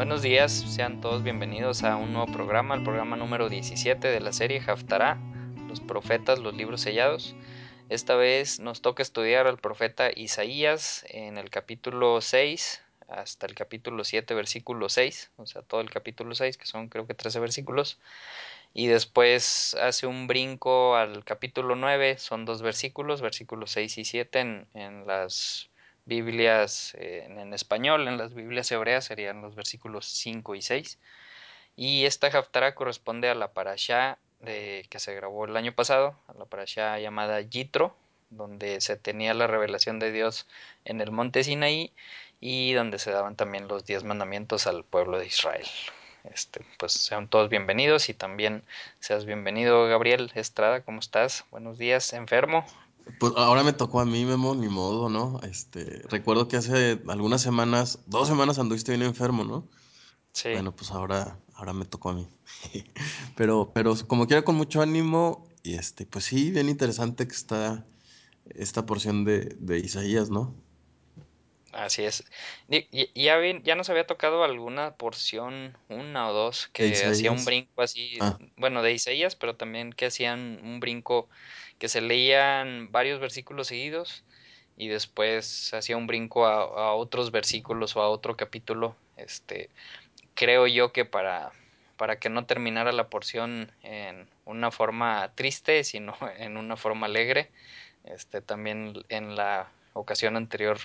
[0.00, 4.32] Buenos días, sean todos bienvenidos a un nuevo programa, el programa número 17 de la
[4.32, 5.18] serie Haftará,
[5.68, 7.36] los profetas, los libros sellados.
[7.90, 14.02] Esta vez nos toca estudiar al profeta Isaías en el capítulo 6 hasta el capítulo
[14.02, 18.00] 7, versículo 6, o sea, todo el capítulo 6, que son creo que 13 versículos.
[18.72, 24.40] Y después hace un brinco al capítulo 9, son dos versículos, versículos 6 y 7
[24.40, 25.69] en, en las
[26.10, 30.98] Biblias eh, en español, en las Biblias hebreas serían los versículos 5 y 6.
[31.76, 36.34] Y esta Haftarah corresponde a la parashá de, que se grabó el año pasado, a
[36.34, 37.94] la parashá llamada Yitro,
[38.28, 40.48] donde se tenía la revelación de Dios
[40.84, 41.92] en el monte Sinaí
[42.40, 45.66] y donde se daban también los diez mandamientos al pueblo de Israel.
[46.24, 48.64] Este, pues sean todos bienvenidos y también
[48.98, 51.44] seas bienvenido Gabriel Estrada, ¿cómo estás?
[51.52, 52.66] Buenos días, enfermo.
[53.18, 55.40] Pues ahora me tocó a mí, Memo, ni modo, ¿no?
[55.42, 59.68] Este, recuerdo que hace algunas semanas, dos semanas anduviste bien enfermo, ¿no?
[60.32, 60.52] Sí.
[60.52, 62.28] Bueno, pues ahora, ahora me tocó a mí.
[63.36, 67.86] pero, pero como quiera con mucho ánimo, y este, pues sí, bien interesante que está
[68.54, 70.54] esta porción de, de Isaías, ¿no?
[71.72, 72.24] Así es.
[72.68, 77.82] Y, ya, ya nos había tocado alguna porción, una o dos, que hacía un brinco
[77.82, 78.38] así, ah.
[78.56, 81.28] bueno, de Isaías, pero también que hacían un brinco
[81.80, 84.22] que se leían varios versículos seguidos
[84.76, 88.94] y después hacía un brinco a, otros versículos o a otro capítulo.
[89.16, 89.70] Este,
[90.34, 91.52] creo yo que para,
[91.96, 97.50] para que no terminara la porción en una forma triste, sino en una forma alegre.
[98.04, 100.78] Este, también en la ocasión anterior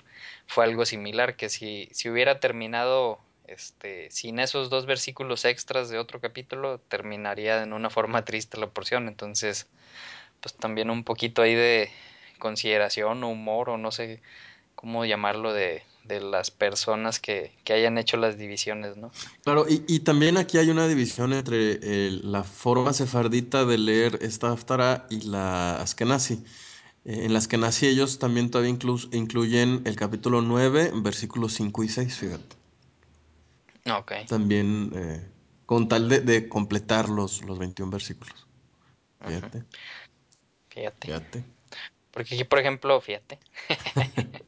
[0.47, 5.99] fue algo similar, que si, si hubiera terminado este, sin esos dos versículos extras de
[5.99, 9.09] otro capítulo, terminaría en una forma triste la porción.
[9.09, 9.67] Entonces,
[10.41, 11.89] pues también un poquito ahí de
[12.39, 14.21] consideración o humor o no sé
[14.75, 19.11] cómo llamarlo de, de las personas que, que, hayan hecho las divisiones, ¿no?
[19.43, 24.19] Claro, y, y también aquí hay una división entre eh, la forma sefardita de leer
[24.21, 26.43] esta Haftara y la Askenazi.
[27.05, 28.77] Eh, en las que nací ellos también todavía
[29.11, 32.55] incluyen el capítulo 9, versículos 5 y 6, fíjate.
[33.91, 34.11] Ok.
[34.27, 35.27] También eh,
[35.65, 38.47] con tal de, de, completar los, los 21 versículos.
[39.25, 39.63] Fíjate.
[40.75, 41.07] Fíjate.
[41.07, 41.43] Fíjate.
[42.11, 43.39] Porque aquí, por ejemplo, fíjate.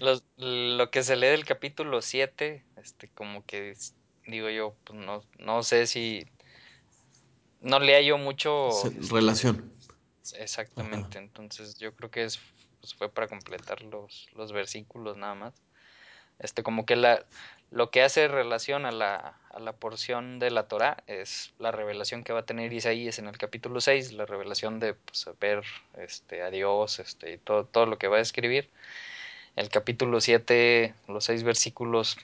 [0.00, 3.74] Los, lo que se lee del capítulo 7, este, como que
[4.26, 6.26] digo yo, pues no, no sé si
[7.60, 9.72] no le hallo mucho este, relación.
[10.38, 11.26] Exactamente, Ajá.
[11.26, 12.38] entonces yo creo que es,
[12.80, 15.54] pues fue para completar los, los versículos nada más.
[16.38, 17.26] Este, como que la,
[17.70, 22.24] lo que hace relación a la, a la porción de la Torah es la revelación
[22.24, 25.62] que va a tener Isaías en el capítulo 6, la revelación de pues, ver
[25.96, 28.68] este, a Dios este, y todo, todo lo que va a escribir.
[29.56, 32.16] El capítulo 7, los seis versículos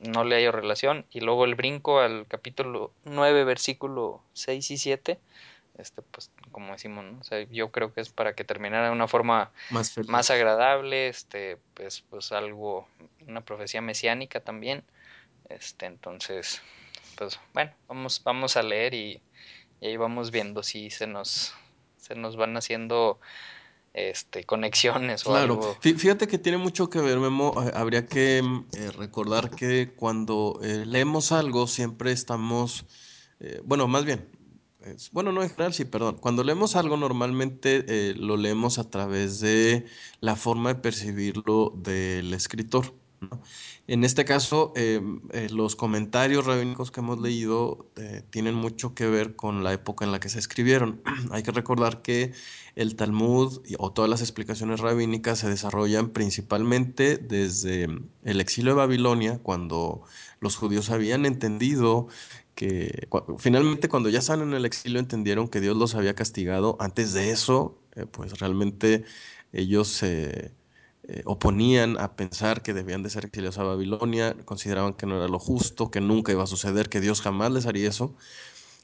[0.00, 5.18] no le hay relación, y luego el brinco al capítulo 9, versículo 6 y 7
[5.80, 7.18] este, pues, como decimos, ¿no?
[7.20, 11.08] o sea, yo creo que es para que terminara de una forma más, más agradable,
[11.08, 12.88] este, pues, pues algo,
[13.26, 14.84] una profecía mesiánica también,
[15.48, 16.62] este, entonces,
[17.16, 19.22] pues, bueno, vamos, vamos a leer y,
[19.80, 21.54] y ahí vamos viendo si se nos,
[21.96, 23.18] se nos van haciendo
[23.92, 25.54] este, conexiones o claro.
[25.54, 25.76] algo.
[25.80, 27.54] Fíjate que tiene mucho que ver, Memo.
[27.74, 32.84] Habría que eh, recordar que cuando eh, leemos algo siempre estamos,
[33.40, 34.28] eh, bueno, más bien,
[34.84, 36.18] es, bueno, no en general, sí, perdón.
[36.20, 39.86] Cuando leemos algo normalmente eh, lo leemos a través de
[40.20, 42.94] la forma de percibirlo del escritor.
[43.86, 45.00] En este caso, eh,
[45.32, 50.04] eh, los comentarios rabínicos que hemos leído eh, tienen mucho que ver con la época
[50.04, 51.02] en la que se escribieron.
[51.32, 52.32] Hay que recordar que
[52.76, 57.88] el Talmud o todas las explicaciones rabínicas se desarrollan principalmente desde
[58.24, 60.02] el exilio de Babilonia, cuando
[60.38, 62.06] los judíos habían entendido
[62.60, 63.08] que
[63.38, 66.76] finalmente cuando ya están en el exilio entendieron que Dios los había castigado.
[66.78, 69.04] Antes de eso, eh, pues realmente
[69.50, 70.52] ellos se
[71.04, 75.26] eh, oponían a pensar que debían de ser exiliados a Babilonia, consideraban que no era
[75.28, 78.14] lo justo, que nunca iba a suceder, que Dios jamás les haría eso.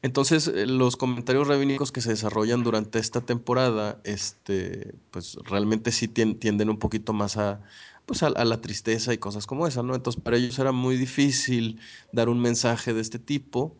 [0.00, 6.08] Entonces, eh, los comentarios rabínicos que se desarrollan durante esta temporada, este, pues realmente sí
[6.08, 7.62] tienden un poquito más a,
[8.06, 9.94] pues a, la tristeza y cosas como esa, ¿no?
[9.94, 11.80] Entonces para ellos era muy difícil
[12.12, 13.76] dar un mensaje de este tipo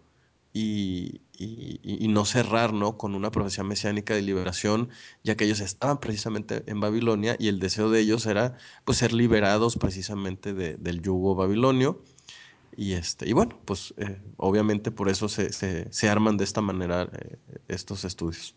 [0.53, 2.97] y, y, y, no cerrar, ¿no?
[2.99, 4.89] Con una profecía mesiánica de liberación,
[5.23, 9.13] ya que ellos estaban precisamente en Babilonia y el deseo de ellos era, pues, ser
[9.13, 12.03] liberados precisamente de, del yugo babilonio.
[12.77, 16.61] Y, este, y bueno, pues eh, obviamente por eso se, se, se, arman de esta
[16.61, 17.39] manera eh,
[17.69, 18.55] estos estudios.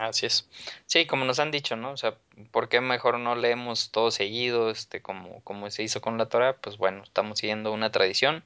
[0.00, 0.48] Así es.
[0.86, 1.92] Sí, como nos han dicho, ¿no?
[1.92, 2.16] O sea,
[2.52, 6.56] ¿por qué mejor no leemos todo seguido, este, como, como se hizo con la Torah?
[6.56, 8.42] Pues bueno, estamos siguiendo una tradición,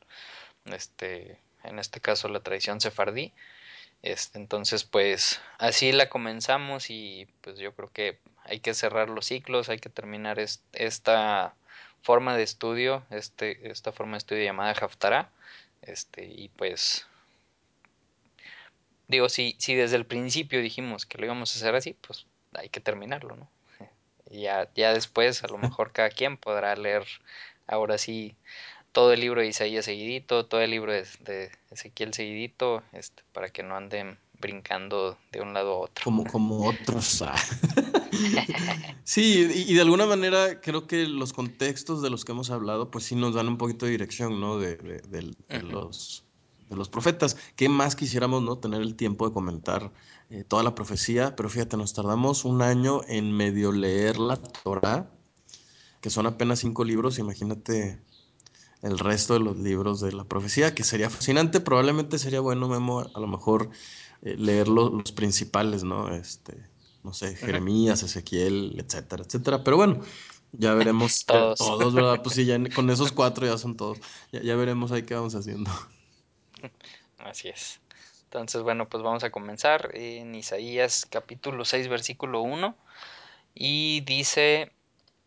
[0.64, 3.32] este, en este caso la tradición sefardí.
[4.02, 9.26] Este, entonces, pues así la comenzamos y pues yo creo que hay que cerrar los
[9.26, 10.40] ciclos, hay que terminar
[10.72, 11.54] esta
[12.02, 15.30] forma de estudio, este, esta forma de estudio llamada Haftarah,
[15.82, 17.06] este, y pues
[19.08, 22.68] digo, si, si desde el principio dijimos que lo íbamos a hacer así, pues hay
[22.68, 23.50] que terminarlo, ¿no?
[24.30, 27.04] Y ya, ya después a lo mejor cada quien podrá leer
[27.66, 28.36] ahora sí
[28.92, 33.62] todo el libro de Isaías seguidito, todo el libro de, Ezequiel seguidito, este, para que
[33.62, 36.04] no anden brincando de un lado a otro.
[36.04, 37.22] Como, como otros.
[37.22, 37.34] Ah.
[39.04, 43.04] sí, y, de alguna manera creo que los contextos de los que hemos hablado, pues
[43.04, 44.58] sí nos dan un poquito de dirección, ¿no?
[44.58, 44.76] De,
[45.62, 46.24] los,
[46.68, 47.36] de los profetas.
[47.56, 48.58] ¿Qué más quisiéramos, no?
[48.58, 49.92] Tener el tiempo de comentar
[50.30, 55.10] eh, toda la profecía, pero fíjate, nos tardamos un año en medio leer la Torah,
[56.00, 58.00] que son apenas cinco libros, imagínate
[58.82, 63.00] el resto de los libros de la profecía, que sería fascinante, probablemente sería bueno, Memo,
[63.00, 63.70] a lo mejor
[64.22, 66.14] eh, leer los, principales, ¿no?
[66.14, 66.68] Este,
[67.02, 70.00] no sé, Jeremías, Ezequiel, etcétera, etcétera, pero bueno,
[70.52, 71.58] ya veremos todos.
[71.58, 72.20] todos, ¿verdad?
[72.22, 73.98] Pues sí, ya con esos cuatro ya son todos,
[74.32, 75.70] ya, ya veremos ahí qué vamos haciendo.
[77.18, 77.80] Así es.
[78.24, 82.76] Entonces, bueno, pues vamos a comenzar en Isaías capítulo 6, versículo 1.
[83.54, 84.72] Y dice,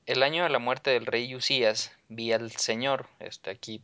[0.05, 3.07] el año de la muerte del rey Usías vi al Señor.
[3.19, 3.81] Este, aquí,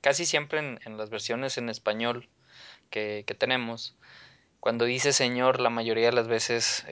[0.00, 2.28] casi siempre en, las versiones en español
[2.88, 3.94] que, tenemos,
[4.58, 6.84] cuando dice Señor, la mayoría de las veces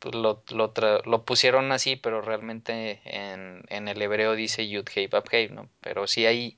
[0.00, 5.68] pues, lo, pusieron así, pero realmente en, el hebreo dice Yud Hei Bab ¿no?
[5.80, 6.56] Pero sí hay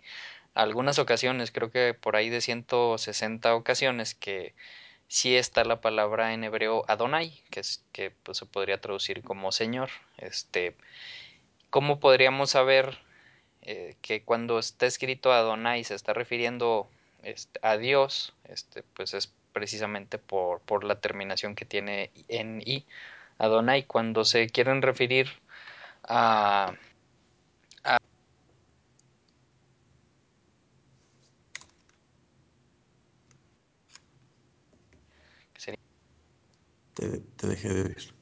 [0.55, 4.55] algunas ocasiones, creo que por ahí de 160 ocasiones, que
[5.09, 7.63] sí está la palabra en hebreo Adonai, que,
[7.93, 9.91] que pues, se podría traducir como Señor.
[10.19, 10.75] Este,
[11.71, 12.99] ¿Cómo podríamos saber
[13.63, 16.89] eh, que cuando está escrito Adonai se está refiriendo
[17.23, 18.35] este, a Dios?
[18.45, 22.87] Este, pues es precisamente por, por la terminación que tiene en I.
[23.39, 25.29] Adonai, cuando se quieren referir
[26.05, 26.75] a
[37.37, 38.15] Te, dejé de oír.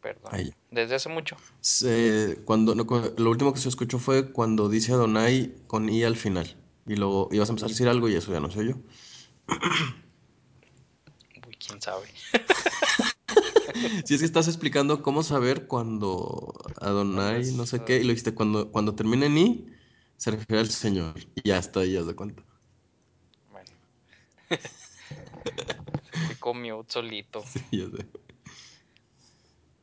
[0.00, 0.54] Perdón.
[0.70, 1.36] Desde hace mucho.
[2.44, 6.56] cuando, lo último que se escuchó fue cuando dice Adonai con I al final.
[6.86, 8.74] Y luego ibas a empezar a decir algo y eso ya no sé yo.
[11.46, 12.08] Uy, quién sabe.
[14.04, 18.34] si es que estás explicando cómo saber cuando Adonai, no sé qué, y lo dijiste,
[18.34, 19.66] cuando, cuando termina en I,
[20.16, 21.14] se refiere al Señor.
[21.36, 22.42] Y ya está, ya se cuenta.
[23.52, 23.70] Bueno.
[26.42, 27.42] comió solito.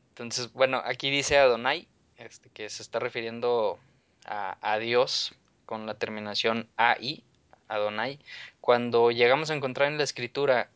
[0.09, 3.79] Entonces, bueno, aquí dice Adonai, este, que se está refiriendo
[4.25, 5.33] a, Dios
[5.65, 7.23] con la terminación AI,
[7.69, 8.19] Adonai.
[8.59, 10.69] Cuando llegamos a encontrar en la escritura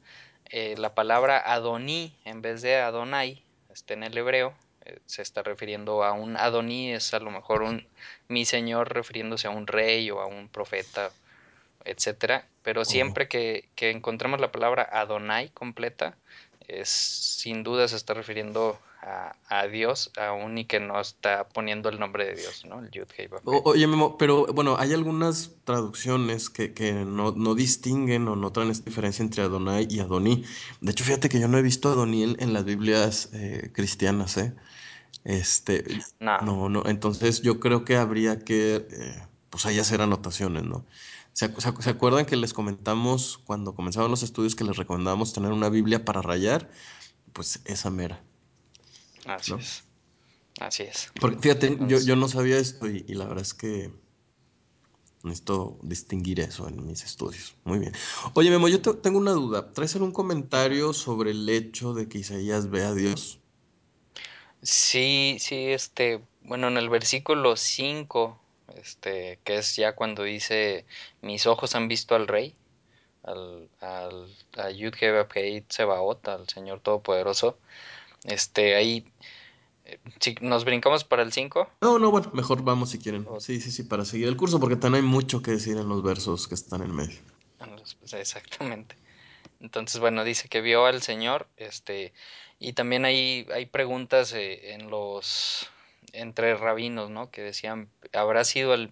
[0.49, 4.53] eh, la palabra Adoní en vez de Adonai, este, en el hebreo,
[4.85, 7.85] eh, se está refiriendo a un Adoní, es a lo mejor un
[8.29, 11.11] mi señor refiriéndose a un rey o a un profeta
[11.85, 12.47] etcétera.
[12.63, 16.17] Pero siempre que, que, encontremos la palabra Adonai completa,
[16.67, 21.89] es, sin duda se está refiriendo a, a, Dios, aún y que no está poniendo
[21.89, 22.79] el nombre de Dios, ¿no?
[22.79, 23.07] El Yud
[23.43, 28.71] Oye, Memo, pero bueno, hay algunas traducciones que, que no, no, distinguen o no traen
[28.71, 30.45] esta diferencia entre Adonai y Adoní.
[30.79, 34.37] De hecho, fíjate que yo no he visto Adoní en, en las Biblias eh, cristianas,
[34.37, 34.53] ¿eh?
[35.25, 35.85] Este,
[36.19, 36.69] no.
[36.69, 40.85] no, Entonces yo creo que habría que, eh, pues ahí hacer anotaciones, ¿no?
[41.33, 41.45] ¿Se,
[41.89, 46.21] acuerdan que les comentamos cuando comenzaban los estudios que les recomendábamos tener una Biblia para
[46.21, 46.69] rayar?
[47.33, 48.23] Pues esa mera.
[49.25, 49.83] Así es.
[50.59, 51.11] Así es.
[51.19, 53.91] Porque fíjate, yo, no sabía esto y, la verdad es que
[55.23, 57.55] necesito distinguir eso en mis estudios.
[57.63, 57.93] Muy bien.
[58.35, 59.71] Oye, Memo, yo tengo una duda.
[59.73, 63.39] ¿Traes algún comentario sobre el hecho de que Isaías ve a Dios?
[64.61, 68.42] Sí, sí, este, bueno, en el versículo 5
[68.75, 70.85] este, que es ya cuando dice,
[71.21, 72.55] mis ojos han visto al rey,
[73.23, 74.93] al, al a Yud
[75.69, 77.57] Sebaot, al Señor Todopoderoso,
[78.23, 79.05] este, ahí,
[79.85, 81.69] eh, si nos brincamos para el 5.
[81.81, 83.27] No, no, bueno, mejor vamos si quieren.
[83.39, 86.03] Sí, sí, sí, para seguir el curso, porque también hay mucho que decir en los
[86.03, 87.19] versos que están en medio.
[87.99, 88.95] Pues, exactamente.
[89.59, 92.13] Entonces, bueno, dice que vio al Señor, este,
[92.59, 95.69] y también hay, hay preguntas eh, en los
[96.13, 97.29] entre rabinos, ¿no?
[97.29, 98.91] Que decían, ¿habrá sido el,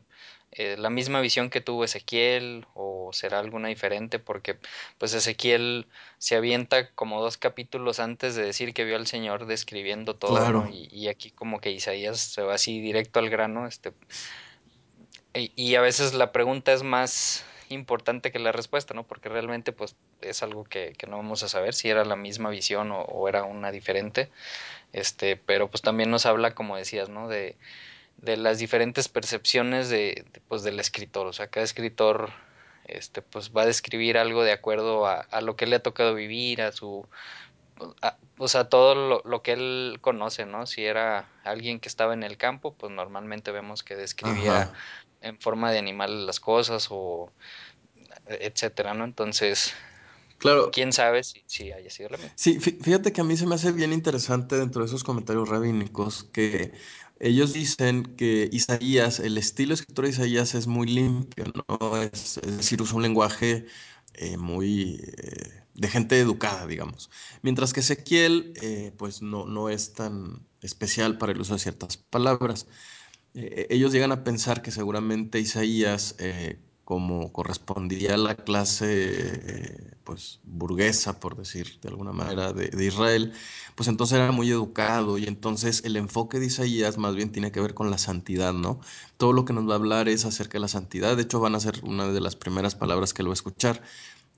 [0.51, 4.57] eh, la misma visión que tuvo Ezequiel o será alguna diferente porque
[4.97, 5.87] pues Ezequiel
[6.17, 10.63] se avienta como dos capítulos antes de decir que vio al Señor describiendo todo, ¿no?
[10.63, 10.69] Claro.
[10.69, 13.93] Y, y aquí como que Isaías se va así directo al grano, este,
[15.33, 19.03] y, y a veces la pregunta es más importante que la respuesta, ¿no?
[19.03, 22.49] Porque realmente pues es algo que, que no vamos a saber si era la misma
[22.49, 24.29] visión o, era una diferente,
[24.93, 27.27] este, pero pues también nos habla, como decías, ¿no?
[27.27, 27.55] De,
[28.17, 32.31] de las diferentes percepciones de, pues del escritor, o sea, cada escritor
[32.85, 36.15] este pues va a describir algo de acuerdo a, a lo que le ha tocado
[36.15, 37.07] vivir, a su
[38.01, 40.65] a, o sea, todo lo, lo, que él conoce, ¿no?
[40.67, 44.71] Si era alguien que estaba en el campo, pues normalmente vemos que describía.
[45.21, 47.31] En forma de animales las cosas o
[48.27, 49.05] etcétera, ¿no?
[49.05, 49.73] Entonces,
[50.37, 52.35] Claro, quién sabe si, si haya sido la misma.
[52.35, 55.47] Sí, fí- fíjate que a mí se me hace bien interesante dentro de esos comentarios
[55.49, 56.73] rabínicos que
[57.19, 61.97] ellos dicen que Isaías, el estilo escritor de Isaías es muy limpio, ¿no?
[62.01, 63.65] Es, es decir, usa un lenguaje
[64.15, 67.09] eh, muy eh, de gente educada, digamos.
[67.43, 71.97] Mientras que Ezequiel, eh, pues no, no es tan especial para el uso de ciertas
[71.97, 72.67] palabras.
[73.33, 79.93] Eh, ellos llegan a pensar que seguramente Isaías, eh, como correspondía a la clase eh,
[80.03, 83.33] pues burguesa, por decir de alguna manera, de, Israel,
[83.75, 87.61] pues entonces era muy educado y entonces el enfoque de Isaías más bien tiene que
[87.61, 88.81] ver con la santidad, ¿no?
[89.17, 91.55] Todo lo que nos va a hablar es acerca de la santidad, de hecho van
[91.55, 93.81] a ser una de las primeras palabras que él va a escuchar.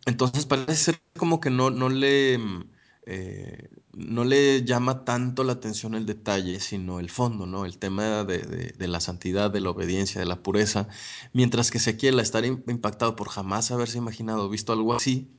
[0.06, 2.66] Entonces parece ser como que no, no le, mm,
[3.06, 7.66] eh, no le llama tanto la atención el detalle, sino el fondo, ¿no?
[7.66, 10.88] El tema de, de- la santidad, de la obediencia, de la pureza.
[11.34, 15.32] Mientras que Ezequiel, a estar im- impactado por jamás haberse imaginado, visto algo así,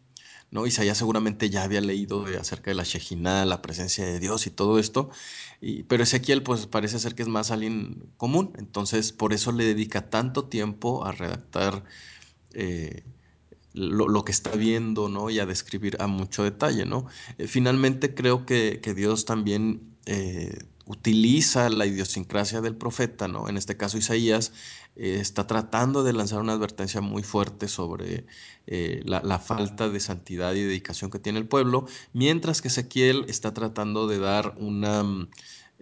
[0.50, 0.66] ¿no?
[0.66, 4.78] Isaías seguramente ya había leído acerca de la Shejinah, la presencia de Dios y todo
[4.78, 5.11] esto,
[5.88, 10.11] pero Ezequiel pues parece ser que es más alguien común, entonces por eso le dedica
[10.11, 11.85] tanto tiempo a redactar.
[12.54, 13.04] eh,
[13.75, 15.28] lo, lo, que está viendo, ¿no?
[15.31, 17.07] Y a describir a mucho detalle, ¿no?
[17.38, 23.49] Eh, finalmente creo que, que Dios también eh, utiliza la idiosincrasia del profeta, ¿no?
[23.49, 24.52] En este caso Isaías
[24.97, 28.26] eh, está tratando de lanzar una advertencia muy fuerte sobre
[28.66, 33.52] la, la, falta de santidad y dedicación que tiene el pueblo, mientras que Ezequiel está
[33.52, 35.04] tratando de dar una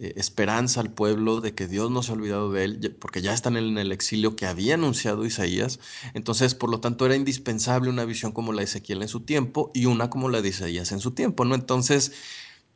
[0.02, 3.32] eh, esperanza al pueblo de que Dios no se ha olvidado de él, porque ya
[3.32, 5.78] están en el exilio que había anunciado Isaías.
[6.12, 9.70] Entonces, por lo tanto, era indispensable una visión como la de Ezequiel en su tiempo
[9.74, 11.54] y una como la de Isaías en su tiempo, ¿no?
[11.54, 12.12] Entonces,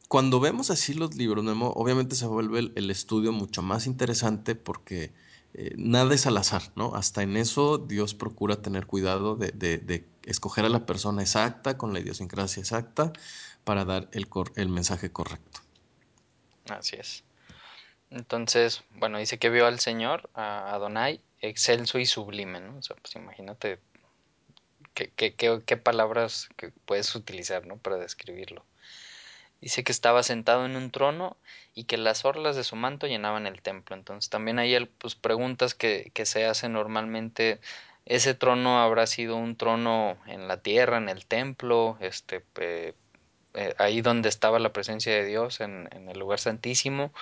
[0.07, 5.13] cuando vemos así los libros, Memo, obviamente se vuelve el, estudio mucho más interesante porque
[5.55, 6.95] eh, nada es al azar, ¿no?
[6.95, 11.77] Hasta en eso Dios procura tener cuidado de, de, de escoger a la persona exacta,
[11.77, 13.13] con la idiosincrasia exacta,
[13.65, 15.66] para dar el, el mensaje correcto.
[16.69, 17.25] Así es.
[18.11, 22.79] Entonces, bueno, dice que vio al Señor, a Adonai, excelso y sublime, ¿no?
[22.79, 23.81] O sea, pues imagínate
[24.95, 27.77] qué, qué, qué, palabras que puedes utilizar, ¿no?
[27.79, 28.65] Para describirlo.
[29.61, 31.37] Dice que estaba sentado en un trono
[31.75, 33.97] y que las orlas de su manto llenaban el templo.
[33.97, 37.61] Entonces también hay pues, preguntas que, que se hacen normalmente.
[38.05, 41.99] ¿Ese trono habrá sido un trono en la tierra, en el templo?
[42.01, 42.45] Este,
[43.57, 47.13] eh, ahí donde estaba la presencia de Dios, en, en el lugar santísimo,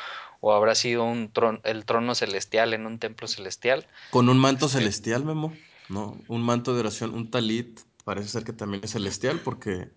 [0.41, 3.87] o habrá sido un trono, el trono celestial en un templo celestial.
[4.11, 5.53] Con un manto Este, celestial, Memo,
[5.89, 6.19] ¿no?
[6.29, 9.91] Un manto de oración, un talit, parece ser que también es celestial porque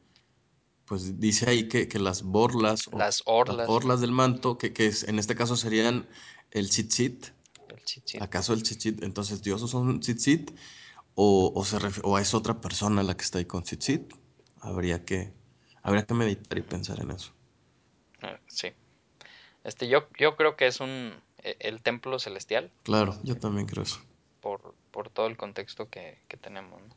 [0.86, 4.88] pues dice ahí que, que las borlas o las las orlas, del manto, que, que
[4.88, 6.08] es, en este caso serían
[6.52, 7.28] el tzitzit,
[8.14, 9.04] el ¿acaso el tzitzit?
[9.04, 10.52] Entonces Dios usa un tzitzit
[11.16, 14.14] o, o, se o es otra persona la que está ahí con tzitzit.
[14.62, 15.34] Habría que,
[15.88, 17.32] habría que meditar y pensar en eso.
[18.22, 18.74] eh, sí.
[19.64, 21.14] Este, yo, yo creo que es un
[21.44, 24.00] eh, el templo celestial, Claro, yo también creo eso.
[24.40, 26.82] por, por todo el contexto que, que tenemos.
[26.82, 26.96] ¿no?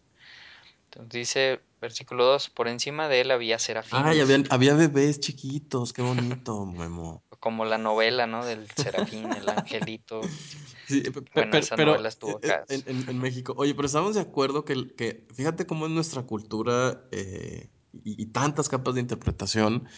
[0.87, 3.59] Entonces dice, versículo 2, por encima de él había
[3.91, 7.23] Ay, serafines, había, había bebés chiquitos, qué bonito, Memo.
[7.41, 8.45] como la novela, ¿no?
[8.45, 10.35] Del serafín, el angelito.
[10.87, 11.03] Sí,
[11.35, 12.67] Bueno, pero, esa pero, novela estuvo eh, eh, acá.
[12.69, 16.23] en, en- en México, oye, pero estamos de acuerdo que, que fíjate cómo es nuestra
[16.27, 19.89] cultura eh, y, y tantas capas de interpretación.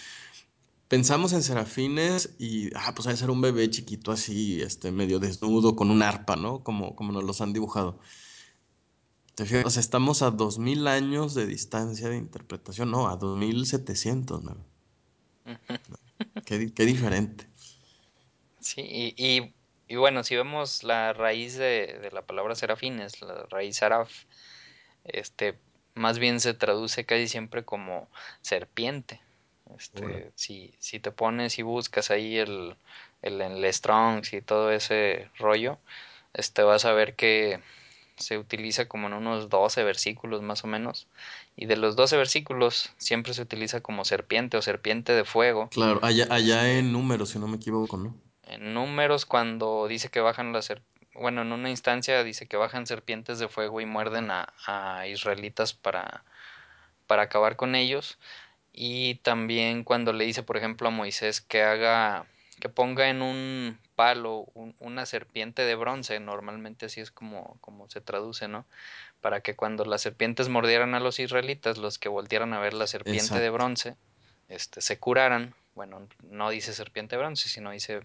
[0.88, 5.18] Pensamos en serafines y, ah, pues ha de ser un bebé chiquito así, este, medio
[5.18, 6.62] desnudo, con un arpa, ¿no?
[6.62, 7.98] Como, como nos los han dibujado.
[9.34, 9.64] ¿Te fijas?
[9.64, 13.64] O sea, estamos a dos mil años de distancia de interpretación, no, a dos mil
[13.64, 14.56] setecientos, ¿no?
[16.44, 17.48] Qué, qué diferente.
[18.60, 19.54] Sí, y, y,
[19.88, 24.12] y bueno, si vemos la raíz de, de la palabra serafines, la raíz saraf,
[25.04, 25.58] este,
[25.94, 28.08] más bien se traduce casi siempre como
[28.42, 29.20] serpiente.
[29.76, 32.76] Este, si, si te pones y buscas ahí el,
[33.22, 35.78] el, el Strongs y todo ese rollo,
[36.34, 37.60] este vas a ver que
[38.16, 41.08] se utiliza como en unos 12 versículos más o menos.
[41.56, 45.68] Y de los 12 versículos siempre se utiliza como serpiente o serpiente de fuego.
[45.70, 48.14] Claro, allá, allá en números, si no me equivoco, ¿no?
[48.44, 50.82] en números cuando dice que bajan las ser-
[51.14, 55.72] bueno, en una instancia dice que bajan serpientes de fuego y muerden a, a israelitas
[55.74, 56.24] para,
[57.06, 58.18] para acabar con ellos.
[58.72, 62.26] Y también cuando le dice, por ejemplo, a Moisés que haga,
[62.60, 67.88] que ponga en un palo un- una serpiente de bronce, normalmente así es como, como
[67.90, 68.66] se traduce, ¿no?
[69.20, 72.86] Para que cuando las serpientes mordieran a los israelitas, los que voltearan a ver la
[72.86, 73.96] serpiente de bronce,
[74.48, 75.54] este, se curaran.
[75.74, 78.00] Bueno, no dice serpiente de bronce, sino dice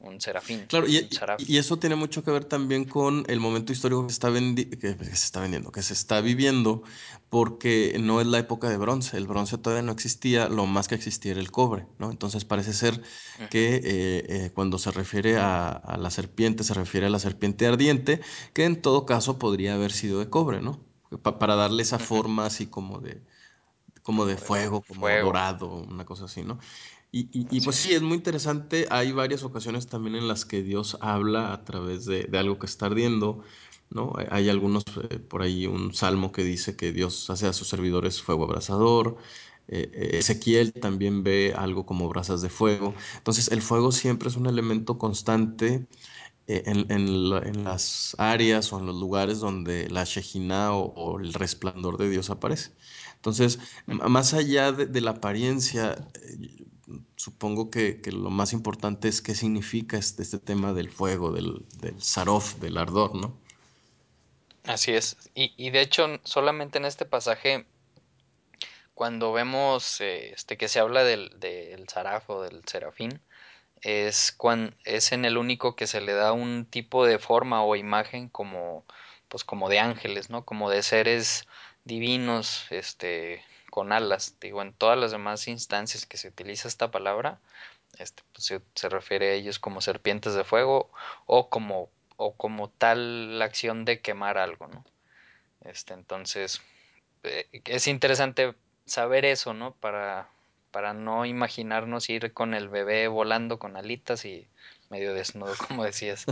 [0.00, 1.40] un serafín, Claro, y, seraf.
[1.40, 4.68] y- eso tiene mucho que ver también con el momento histórico que se está vendi-
[4.70, 6.82] que, que se está vendiendo, que se está viviendo,
[7.30, 9.16] porque no es la época de bronce.
[9.16, 12.10] El bronce todavía no existía, lo más que existía era el cobre, ¿no?
[12.10, 13.00] Entonces parece ser
[13.48, 13.82] que eh,
[14.46, 18.20] eh, cuando se refiere a, a la serpiente, se refiere a la serpiente ardiente,
[18.52, 20.80] que en todo caso podría haber sido de cobre, ¿no?
[21.22, 23.22] Pa- para darle esa forma así como de,
[24.02, 26.58] como de Como de fuego, como fuego, dorado, una cosa así, ¿no?
[27.14, 28.02] Y, y- y, así pues sí, es.
[28.02, 28.86] muy interesante.
[28.90, 32.64] Hay varias ocasiones también en las que Dios habla a través de, de algo que
[32.66, 33.42] está ardiendo,
[33.90, 34.12] ¿no?
[34.16, 37.68] Hay hay algunos, eh, por ahí un salmo que dice que Dios hace a sus
[37.68, 39.16] servidores fuego abrasador.
[39.68, 42.94] Eh, eh, Ezequiel también ve algo como brasas de fuego.
[43.18, 45.86] Entonces, el fuego siempre es un elemento constante
[46.46, 50.92] eh, en, en la- en las áreas o en los lugares donde la Shejinah o,
[50.94, 52.72] o el resplandor de Dios aparece.
[53.16, 54.08] Entonces, m- Ujú.
[54.08, 56.66] más allá de, de la apariencia, eh,
[57.16, 61.64] supongo que, que lo más importante es qué significa este, este tema del fuego, del,
[61.80, 61.96] del
[62.60, 63.36] del ardor, ¿no?
[64.64, 65.16] Así es.
[65.34, 67.66] Y, y de hecho, solamente en este pasaje,
[68.94, 73.20] cuando vemos eh, este que se habla del, del saraf o del serafín,
[73.80, 77.74] es, cuan, es en el único que se le da un tipo de forma o
[77.76, 78.84] imagen como,
[79.28, 80.44] pues como de ángeles, ¿no?
[80.44, 81.46] Como de seres
[81.84, 83.42] divinos, este,
[83.72, 84.36] con alas.
[84.38, 87.40] Digo, en todas las demás instancias que se utiliza esta palabra,
[87.98, 90.90] este, pues se, se refiere a ellos como serpientes de fuego
[91.24, 94.84] o como, o como tal la acción de quemar algo, ¿no?
[95.64, 96.60] Este, entonces,
[97.22, 98.54] eh, es interesante
[98.84, 99.72] saber eso, ¿no?
[99.72, 100.28] Para,
[100.70, 104.46] para no imaginarnos ir con el bebé volando con alitas y
[104.90, 106.26] medio desnudo, como decías.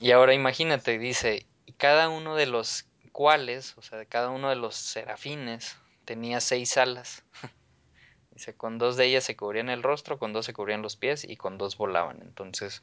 [0.00, 4.48] Y ahora imagínate, dice, y cada uno de los cuales, o sea, de cada uno
[4.48, 7.24] de los serafines, tenía seis alas.
[8.32, 11.24] Dice, con dos de ellas se cubrían el rostro, con dos se cubrían los pies
[11.24, 12.20] y con dos volaban.
[12.22, 12.82] Entonces,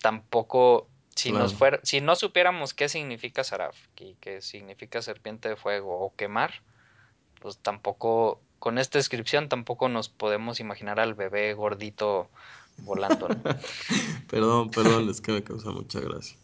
[0.00, 5.56] tampoco, si nos fuera, si no supiéramos qué significa Saraf, que, que significa serpiente de
[5.56, 6.62] fuego o quemar,
[7.40, 12.30] pues tampoco, con esta descripción tampoco nos podemos imaginar al bebé gordito
[12.78, 13.42] volando, ¿no?
[14.28, 16.36] Perdón, perdón, es que me causa mucha gracia.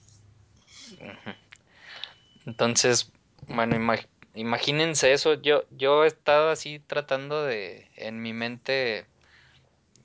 [2.47, 3.11] Entonces,
[3.49, 3.77] bueno,
[4.35, 5.35] imagínense eso.
[5.35, 9.07] Yo, yo he estado así tratando de, en mi mente,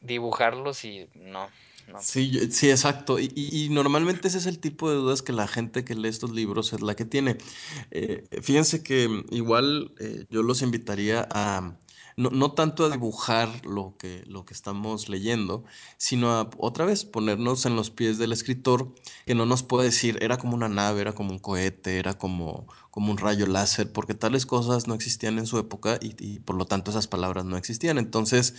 [0.01, 1.49] dibujarlos y no.
[1.99, 3.17] Sí, sí, exacto.
[3.19, 6.09] Y, y- y normalmente ese es el tipo de dudas que la gente que lee
[6.09, 7.37] estos libros es la que tiene.
[7.91, 11.77] Eh, fíjense que mm, igual eh, yo los invitaría a
[12.17, 15.63] no, no tanto a dibujar lo que, lo que estamos leyendo,
[15.97, 18.93] sino a otra vez ponernos en los pies del escritor
[19.25, 22.67] que no nos puede decir era como una nave, era como un cohete, era como,
[22.91, 26.65] como un rayo láser, porque tales cosas no existían en su época y, por lo
[26.65, 27.97] tanto esas palabras no existían.
[27.97, 28.55] Entonces,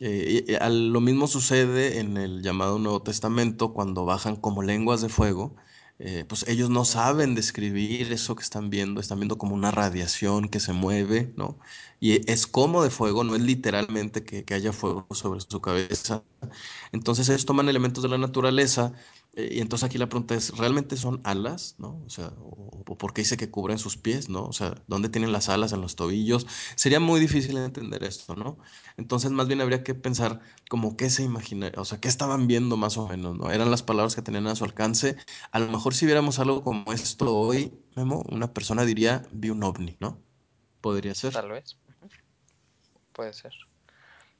[0.00, 5.08] eh, al- lo mismo sucede en el llamado Nuevo Testamento cuando bajan como lenguas de
[5.08, 5.54] fuego.
[5.98, 10.48] Eh, pues ellos no saben describir eso que están viendo, están viendo como una radiación
[10.48, 11.58] que se mueve, ¿no?
[12.00, 16.24] Y es como de fuego, no es literalmente que, que haya fuego sobre su cabeza.
[16.92, 18.92] Entonces ellos toman elementos de la naturaleza
[19.34, 22.02] y entonces aquí la pregunta es, ¿realmente son alas, ¿no?
[22.04, 24.44] O sea, o, o por qué dice que cubren sus pies, ¿no?
[24.44, 26.46] O sea, ¿dónde tienen las alas en los tobillos?
[26.76, 28.58] Sería muy difícil entender esto, ¿no?
[28.98, 32.76] Entonces, más bien habría que pensar como qué se imagina, o sea, qué estaban viendo
[32.76, 33.50] más o menos, ¿no?
[33.50, 35.16] Eran las palabras que tenían a su alcance.
[35.50, 39.62] A lo mejor si viéramos algo como esto hoy, Memo, una persona diría, vi un
[39.62, 40.20] ovni, ¿no?
[40.82, 41.32] Podría ser.
[41.32, 41.78] Tal vez,
[43.14, 43.52] puede ser.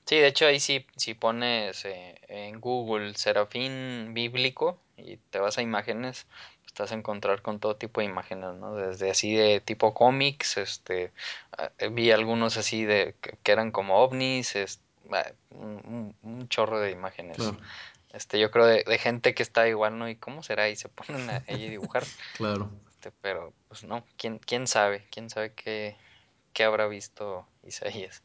[0.04, 5.58] Sí, de hecho ahí sí, si pones eh, en Google Serafín bíblico y te vas
[5.58, 6.26] a imágenes,
[6.62, 8.74] pues te vas a encontrar con todo tipo de imágenes, ¿no?
[8.74, 11.12] Desde así de tipo cómics, este,
[11.56, 14.80] ah, vi algunos así de que, eran como ovnis,
[15.12, 17.36] ah, un, chorro de imágenes.
[17.36, 17.56] Claro,
[18.12, 20.08] Este, yo creo de, de gente que está igual, ¿no?
[20.08, 20.68] ¿Y cómo será?
[20.68, 22.04] Y se ponen a, ahí a dibujar,
[22.36, 22.70] claro.
[22.90, 25.06] este, pero pues no, ¿quién, quién sabe?
[25.12, 25.96] ¿Quién sabe qué,
[26.52, 28.22] qué habrá visto Isaías?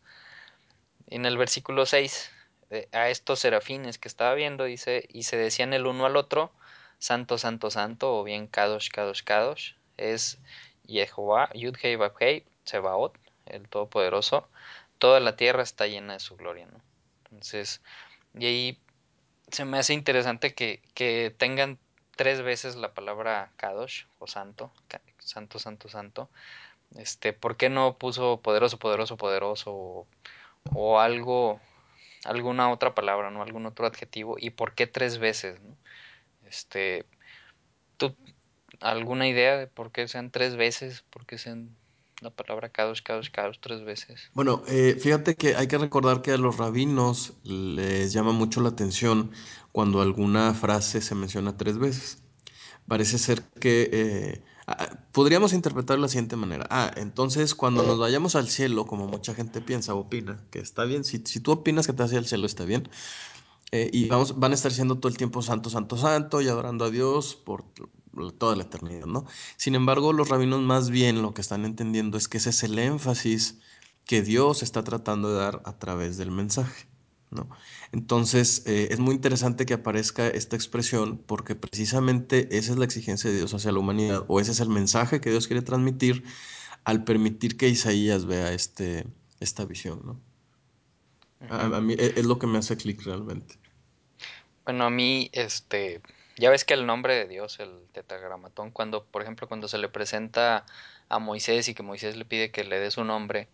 [1.08, 2.32] En el versículo 6,
[2.70, 6.52] eh, a estos serafines que estaba viendo, dice, y se decían el uno al otro,
[7.00, 10.40] Santo, Santo, Santo, o bien Kadosh, Kadosh, Kadosh, es
[10.86, 14.50] Jehová, Yudhei Babhei, Sebaot, el Todopoderoso.
[14.98, 16.82] Toda la tierra está llena de su gloria, ¿no?
[17.26, 17.82] Entonces,
[18.38, 18.80] y ahí
[19.52, 21.78] se me hace interesante que, que tengan
[22.16, 24.72] tres veces la palabra Kadosh o santo,
[25.20, 26.30] santo, santo, santo.
[26.96, 30.08] Este, ¿por qué no puso poderoso, poderoso, poderoso
[30.74, 31.60] o, algo,
[32.26, 34.36] alguna otra palabra, no, algún otro adjetivo?
[34.40, 35.60] ¿Y por qué tres veces?
[36.46, 37.06] Este,
[37.98, 38.16] ¿tú
[38.82, 41.04] alguna idea de por qué sean tres veces?
[41.10, 41.76] ¿Por qué sean
[42.22, 44.30] la palabra Kadosh, Kadosh, Kadosh tres veces?
[44.34, 48.70] Bueno, eh, fíjate que hay que recordar que a los rabinos les llama mucho la
[48.70, 49.32] atención
[49.72, 52.24] cuando alguna frase se menciona tres veces.
[52.88, 54.44] Parece ser que eh,
[55.12, 56.68] podríamos interpretar de la siguiente manera.
[56.70, 60.84] Ah, entonces cuando nos vayamos al cielo, como mucha gente piensa o opina, que está
[60.84, 62.90] bien, si, si tú opinas que te hacia el cielo, está bien.
[63.72, 66.86] Eh, y vamos, van a estar siendo todo el tiempo santo, santo, santo y adorando
[66.86, 67.66] a Dios por
[68.38, 69.26] toda la eternidad, ¿no?
[69.58, 72.80] Sin embargo, los rabinos más bien lo que están entendiendo es que ese es el
[72.80, 73.60] énfasis
[74.06, 76.88] que Dios está tratando de dar a través del mensaje,
[77.30, 77.50] ¿no?
[77.92, 83.30] Entonces, eh, es muy interesante que aparezca esta expresión porque precisamente esa es la exigencia
[83.30, 86.24] de Dios hacia la humanidad o ese es el mensaje que Dios quiere transmitir
[86.84, 89.06] al permitir que Isaías vea este,
[89.40, 90.20] esta visión, ¿no?
[91.50, 93.56] A, mí e- es lo que me hace clic realmente.
[94.66, 96.02] Bueno, a mí, este,
[96.38, 99.88] ya ves que el nombre de Dios, el tetragramatón, cuando, por ejemplo, cuando se le
[99.90, 100.66] presenta
[101.10, 103.48] a Moisés y que Moisés le pide que le dé su nombre,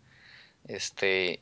[0.66, 1.40] este,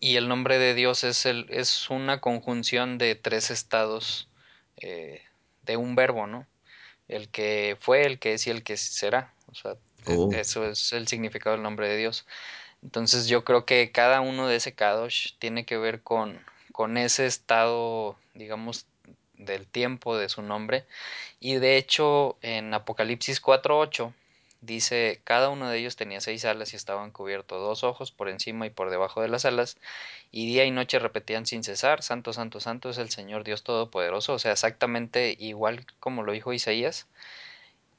[0.00, 4.28] y el nombre de Dios es el, es una conjunción de tres estados
[4.76, 5.22] eh,
[5.62, 6.46] de un verbo, ¿no?
[7.08, 9.32] El que fue, el que es y el que será.
[9.50, 12.26] O sea, Oh, eso es el significado del nombre de Dios.
[12.82, 16.40] Entonces yo creo que cada uno de ese Kadosh tiene que ver con,
[16.72, 18.86] con ese estado, digamos,
[19.34, 20.84] del tiempo de su nombre.
[21.40, 24.14] Y de hecho, en Apocalipsis cuatro ocho
[24.60, 28.66] dice, cada uno de ellos tenía seis alas y estaban cubiertos dos ojos por encima
[28.66, 29.76] y por debajo de las alas,
[30.32, 34.34] y día y noche repetían sin cesar, Santo, Santo, Santo es el Señor Dios Todopoderoso,
[34.34, 37.06] o sea, exactamente igual como lo dijo Isaías,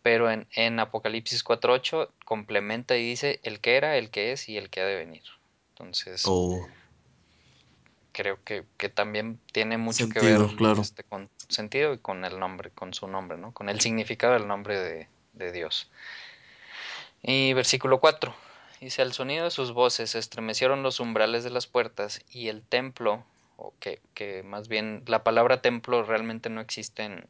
[0.04, 4.48] pero en, en Apocalipsis cuatro ocho complementa y dice el que era, el que es
[4.48, 5.24] y el que ha de venir.
[5.72, 6.66] Entonces, oh,
[8.14, 10.82] creo que, que también tiene mucho que ver claro.
[10.82, 13.52] este con sentido y con el nombre, con su nombre, ¿no?
[13.52, 15.90] Con el significado del nombre de, de Dios.
[17.22, 18.34] Y versículo 4
[18.80, 22.64] dice, al sonido de sus voces se estremecieron los umbrales de las puertas y el
[22.64, 23.26] templo,
[23.56, 27.28] o que, que más bien la palabra templo realmente no existe en,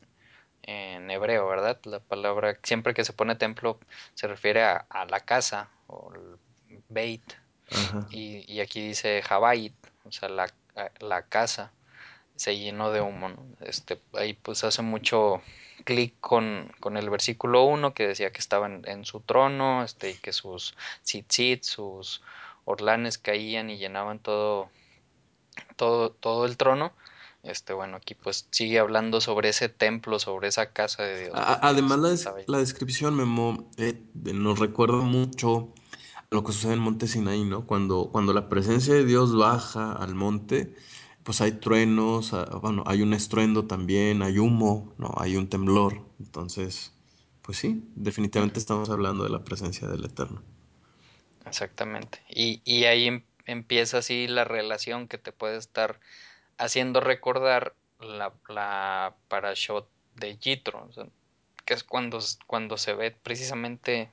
[0.63, 1.79] en hebreo, ¿verdad?
[1.85, 3.79] La palabra, siempre que se pone templo
[4.13, 6.37] se refiere a, a la casa o el
[6.89, 7.33] beit.
[8.09, 9.73] Y, y aquí dice Jabait,
[10.05, 10.47] o sea, la,
[10.99, 11.73] la casa
[12.37, 13.45] se llenó de humo, ¿no?
[13.61, 15.41] Este, ahí pues hace mucho
[15.83, 20.11] clic con, con el versículo uno que decía que estaba en, en su trono, este,
[20.11, 22.21] y que sus tzitzit, sus
[22.65, 24.69] orlanes caían y llenaban todo,
[25.75, 26.93] todo, todo el trono.
[27.43, 31.99] Este, bueno, aquí pues sigue hablando sobre ese templo, sobre esa casa de Dios, además,
[31.99, 35.73] la, des- la descripción, Memo, eh, nos recuerda mucho
[36.15, 37.65] a lo que sucede en Monte Sinaí, ¿no?
[37.65, 40.75] Cuando, cuando la presencia de Dios baja al monte,
[41.27, 45.13] pues hay truenos, ah, bueno, hay un estruendo también, hay humo, ¿no?
[45.17, 46.01] Hay un temblor.
[46.19, 46.93] Entonces,
[47.43, 50.43] pues sí, definitivamente estamos hablando de la presencia del Eterno.
[51.45, 52.23] exactamente.
[52.29, 55.99] Y, y ahí em- empieza así la relación que te puede estar
[56.57, 60.89] haciendo recordar la, la parashot de Jitro,
[61.65, 64.11] que es cuando, cuando se ve precisamente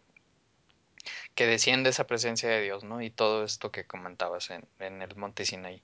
[1.34, 3.02] que desciende esa presencia de Dios, ¿no?
[3.02, 5.82] Y todo esto que comentabas en, en el monte Sinaí.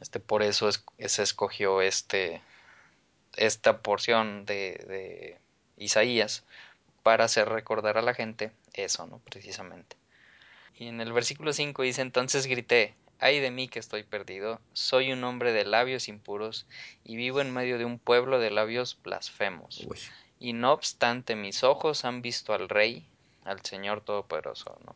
[0.00, 2.42] Este, por eso es, se escogió este,
[3.36, 5.38] esta porción de, de
[5.76, 6.44] Isaías
[7.02, 9.18] para hacer recordar a la gente eso, ¿no?
[9.20, 9.96] Precisamente.
[10.78, 15.12] Y en el versículo 5 dice, entonces grité, ay de mí que estoy perdido, soy
[15.12, 16.66] un hombre de labios impuros
[17.04, 19.84] y vivo en medio de un pueblo de labios blasfemos.
[19.88, 19.98] Uy.
[20.38, 23.08] Y no obstante mis ojos han visto al Rey,
[23.44, 24.94] al Señor Todopoderoso, ¿no?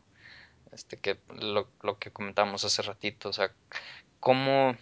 [0.71, 3.51] Este que lo, lo que comentamos hace ratito, o sea,
[4.19, 4.75] cómo,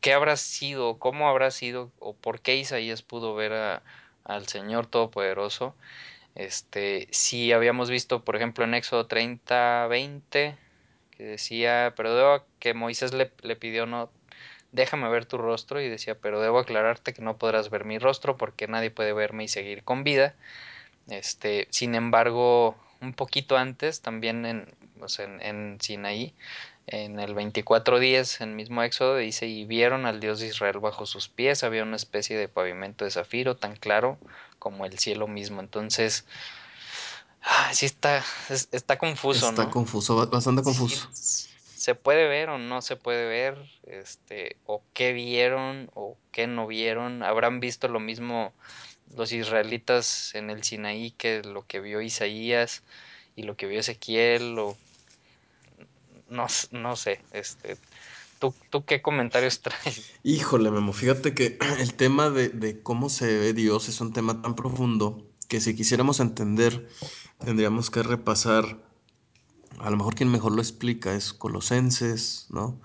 [0.00, 3.82] qué habrá sido, cómo habrá sido, o por qué Isaías pudo ver a,
[4.24, 5.74] al Señor Todopoderoso
[6.36, 10.56] este, si habíamos visto, por ejemplo, en Éxodo 30, 20,
[11.12, 14.10] que decía, pero debo que Moisés le, le pidió no,
[14.70, 18.36] déjame ver tu rostro y decía, pero debo aclararte que no podrás ver mi rostro
[18.36, 20.34] porque nadie puede verme y seguir con vida.
[21.08, 24.68] Este, sin embargo, un poquito antes, también en,
[25.00, 26.34] o sea, en, en Sinaí,
[26.88, 30.78] En el 24 días, en el mismo Éxodo, dice, y vieron al Dios de Israel
[30.78, 34.18] bajo sus pies, había una especie de pavimento de zafiro tan claro
[34.60, 35.60] como el cielo mismo.
[35.60, 36.24] Entonces,
[37.42, 39.70] ah, sí está, es- está confuso, Está ¿no?
[39.70, 41.08] confuso, ba- bastante Sí, confuso.
[41.76, 43.56] se puede ver o no se puede ver,
[43.86, 47.22] este, o qué vieron o qué no vieron.
[47.22, 48.52] Habrán visto lo mismo
[49.16, 52.82] los israelitas en el Sinaí que lo que vio Isaías
[53.36, 54.76] y lo que vio Ezequiel, o
[56.28, 57.76] no, no sé, este,
[58.38, 60.12] ¿tú, tú qué comentarios traes?
[60.22, 64.42] Híjole, Memo, fíjate que el tema de, de cómo se ve Dios es un tema
[64.42, 66.88] tan profundo que si quisiéramos entender,
[67.38, 68.82] tendríamos que repasar,
[69.78, 72.80] a lo mejor quien mejor lo explica es Colosenses, ¿no?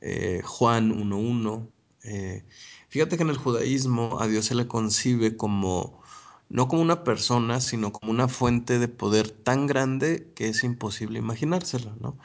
[0.00, 1.68] Eh, Juan 1.1.
[2.04, 2.44] Eh,
[2.88, 6.00] fíjate que en el judaísmo a Dios se le concibe como,
[6.48, 11.18] no como una persona, sino como una fuente de poder tan grande que es imposible
[11.18, 12.16] imaginársela, ¿no?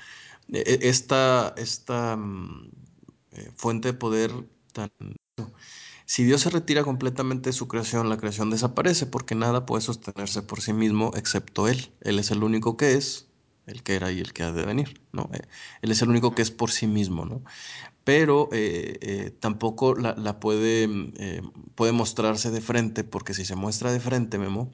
[0.53, 2.69] E- Esta, esta mm,
[3.33, 4.31] eh, fuente de poder
[4.73, 4.91] tan
[6.05, 10.41] Si Dios se retira completamente de su creación, la creación desaparece porque nada puede sostenerse
[10.43, 11.91] por sí mismo excepto Él.
[12.01, 13.27] Él es el único que es,
[13.65, 15.29] el que era y el que ha de venir, ¿no?
[15.33, 15.41] Eh,
[15.81, 17.43] Él es el único que es por sí mismo, ¿no?
[18.03, 21.13] Pero eh, tampoco la, la puede, mm,
[21.75, 24.71] puede mostrarse de frente porque si se muestra de frente, Memo,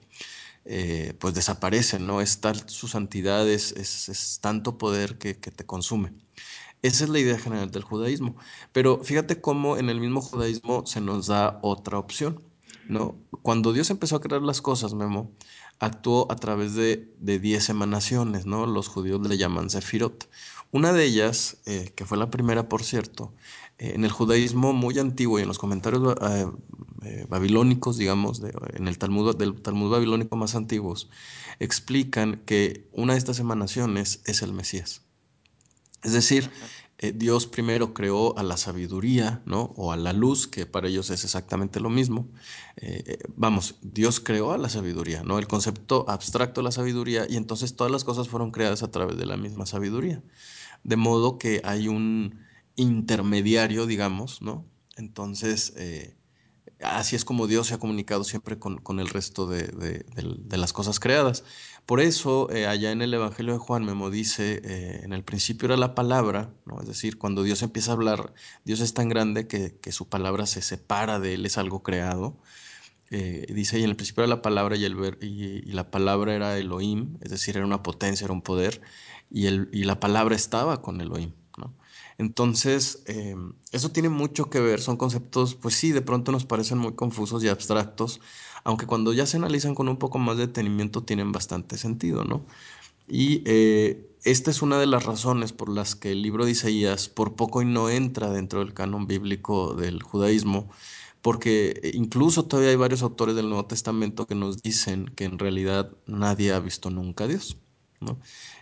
[0.69, 2.21] eh, pues desaparece, ¿no?
[2.21, 6.13] Es tal su santidad, es, es- tanto poder que, que te consume.
[6.81, 8.35] Esa es la idea general del judaísmo.
[8.71, 12.43] Pero fíjate cómo en el mismo judaísmo se nos da otra opción,
[12.87, 13.17] ¿no?
[13.41, 15.31] Cuando Dios empezó a crear las cosas, Memo,
[15.79, 18.65] actuó a través de, de diez emanaciones, ¿no?
[18.65, 20.29] Los judíos le llaman Sefirot.
[20.71, 23.33] Una de ellas, eh, que fue la primera, por cierto,
[23.79, 26.47] en el judaísmo muy antiguo y en los comentarios eh,
[27.03, 31.09] eh, babilónicos, digamos, de- en el Talmud, del Talmud babilónico más antiguos,
[31.59, 35.01] explican que una de estas emanaciones es el Mesías.
[36.03, 36.49] Es decir,
[36.97, 39.73] eh, Dios primero creó a la sabiduría, ¿no?
[39.77, 42.27] O a la luz, que para ellos es exactamente lo mismo.
[42.77, 45.39] Eh, eh, vamos, Dios creó a la sabiduría, ¿no?
[45.39, 49.17] El concepto abstracto de la sabiduría, y entonces todas las cosas fueron creadas a través
[49.17, 50.21] de la misma sabiduría.
[50.83, 52.39] De modo que hay un
[52.75, 54.65] intermediario, digamos, ¿no?
[54.97, 56.15] Entonces, eh,
[56.81, 60.71] Así es como Dios se ha comunicado siempre con, con el resto de, de- las
[60.73, 61.43] cosas creadas.
[61.85, 65.65] Por eso, eh, allá en el Evangelio de Juan, Memo dice, eh, en el principio
[65.67, 66.79] era la palabra, ¿no?
[66.81, 70.45] Es decir, cuando Dios empieza a hablar, Dios es tan grande que, que su palabra
[70.45, 72.37] se separa de él, es algo creado.
[73.09, 77.17] Dice, y en el principio era la palabra y, el y, la palabra era Elohim,
[77.21, 78.81] es decir, era una potencia, era un poder,
[79.31, 81.33] y, el, y la palabra estaba con Elohim.
[82.19, 83.35] Entonces, eh,
[83.71, 87.43] eso tiene mucho que ver, son conceptos, pues sí, de pronto nos parecen muy confusos
[87.45, 88.19] y abstractos,
[88.65, 92.45] aunque cuando ya se analizan con un poco más de detenimiento tienen bastante sentido, ¿no?
[93.07, 97.09] Y eh, esta es una de las razones por las que el libro de Isaías
[97.09, 100.69] por poco y no entra dentro del canon bíblico del judaísmo,
[101.21, 105.91] porque incluso todavía hay varios autores del Nuevo Testamento que nos dicen que en realidad
[106.05, 107.57] nadie ha visto nunca a Dios,
[108.01, 108.19] ¿no?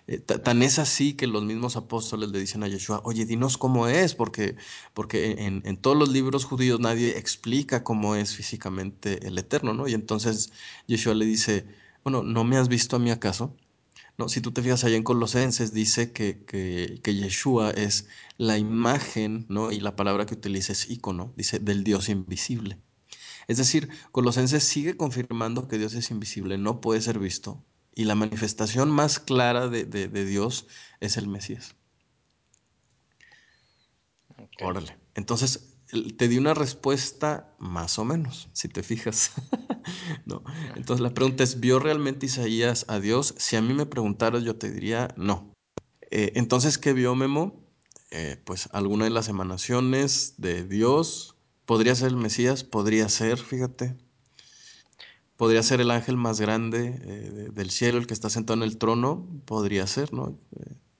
[0.07, 3.57] Eh, ta- tan es así que los mismos apóstoles le dicen a Yeshua, oye, dinos
[3.57, 4.55] cómo es, porque,
[4.93, 9.87] porque en, en todos los libros judíos nadie explica cómo es físicamente el Eterno, ¿no?
[9.87, 10.51] Y entonces
[10.87, 11.67] Yeshua le dice,
[12.03, 13.55] bueno, ¿no me has visto a mí acaso?
[14.17, 18.57] No, si tú te fijas allá en Colosenses, dice que, que, que Yeshua es la
[18.57, 19.71] imagen, ¿no?
[19.71, 22.79] Y la palabra que utiliza es ícono, dice del Dios invisible.
[23.47, 27.63] Es decir, Colosenses sigue confirmando que Dios es invisible, no puede ser visto,
[27.97, 30.67] y la manifestación más clara de, de, de Dios
[30.99, 31.75] es el Mesías.
[34.61, 34.97] Órale.
[35.15, 35.79] Entonces,
[36.17, 39.31] te di una respuesta más o menos, si te fijas.
[40.25, 40.43] No.
[40.75, 43.33] Entonces la pregunta es, ¿vio realmente Isaías a Dios?
[43.37, 45.53] Si a mí me preguntaras, yo te diría no.
[46.11, 47.63] Eh, entonces, ¿qué vio Memo?
[48.11, 51.37] Eh, pues alguna de las emanaciones de Dios.
[51.65, 53.95] Podría ser el Mesías, podría ser, fíjate.
[55.37, 58.63] Podría ser el ángel más grande eh, de- del cielo, el que está sentado en
[58.63, 59.27] el trono.
[59.45, 60.37] Podría ser, ¿no?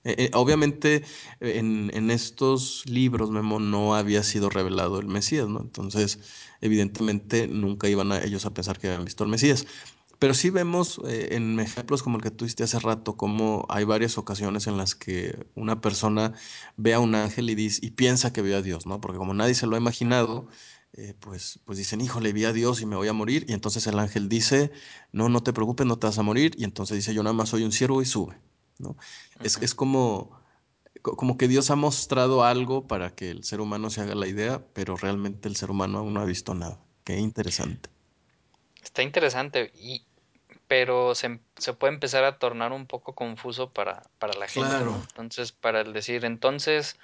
[0.04, 1.02] Eh, eh, obviamente
[1.40, 5.60] en, en estos libros, Memo, no había sido revelado el Mesías, ¿no?
[5.60, 6.20] Entonces,
[6.60, 9.66] evidentemente nunca iban a, ellos a pensar que habían visto al Mesías.
[10.18, 14.66] Pero sí vemos en ejemplos como el que tú hace rato, como hay varias ocasiones
[14.66, 16.32] en las que una persona
[16.76, 19.00] ve a un ángel y, dice, y piensa que ve a Dios, ¿no?
[19.00, 20.48] Porque como nadie se lo ha imaginado,
[20.94, 23.44] eh, pues, pues dicen, híjole, vi a Dios y me voy a morir.
[23.48, 24.72] Y entonces el ángel dice,
[25.12, 26.52] no, no te preocupes, no te vas a morir.
[26.58, 28.38] Y entonces dice, yo nada más soy un siervo y sube,
[28.78, 28.96] ¿no?
[29.42, 30.40] Es, es como,
[31.02, 34.28] co- como que Dios ha mostrado algo para que el ser humano se haga la
[34.28, 36.80] idea, pero realmente el ser humano aún no ha visto nada.
[37.04, 37.90] Qué interesante.
[38.82, 40.04] Está interesante y
[40.68, 44.92] pero se, se, puede empezar a tornar un poco confuso para, para la gente, Claro.
[44.92, 45.02] ¿no?
[45.02, 46.98] Entonces, para el decir, entonces,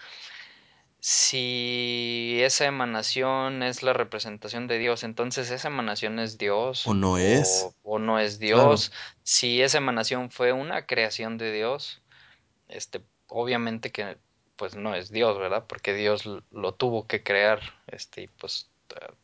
[1.07, 7.19] si esa emanación es la representación de Dios, entonces esa emanación es O Dios no
[7.19, 7.71] es.
[7.83, 8.69] o, o no es Claro.
[8.71, 8.91] Dios.
[9.23, 12.01] Si esa emanación fue una creación de Dios,
[12.69, 14.17] este, obviamente que
[14.57, 15.67] pues no es Dios, ¿verdad?
[15.69, 18.71] Porque Dios lo tuvo que crear, este, y pues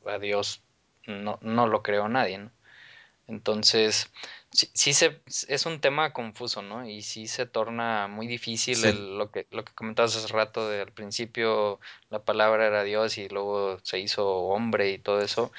[0.05, 0.63] a Dios
[1.07, 2.51] no, no lo creó nadie, ¿no?
[3.27, 4.11] Entonces,
[4.51, 6.89] sí, sí se, es un tema confuso, ¿no?
[6.89, 10.69] Y sí se torna muy difícil Sí, el, lo que, lo que comentabas hace rato,
[10.69, 15.53] de al principio la palabra era Dios y luego se hizo hombre y todo eso.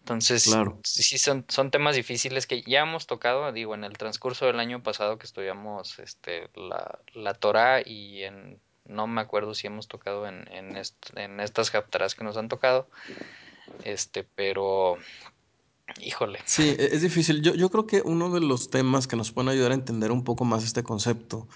[0.00, 0.78] Entonces, claro.
[0.82, 4.82] sí son, son temas difíciles que ya hemos tocado, digo, en el transcurso del año
[4.82, 10.26] pasado que estudiamos este, la, la Torah y en, no me acuerdo si hemos tocado
[10.26, 12.88] en, en, est, en estas haftarás que nos han tocado,
[13.84, 14.96] este, pero,
[16.44, 17.42] Sí, e- es difícil.
[17.42, 20.24] Yo, yo creo que uno de los temas que nos pueden ayudar a entender un
[20.24, 21.48] poco más este concepto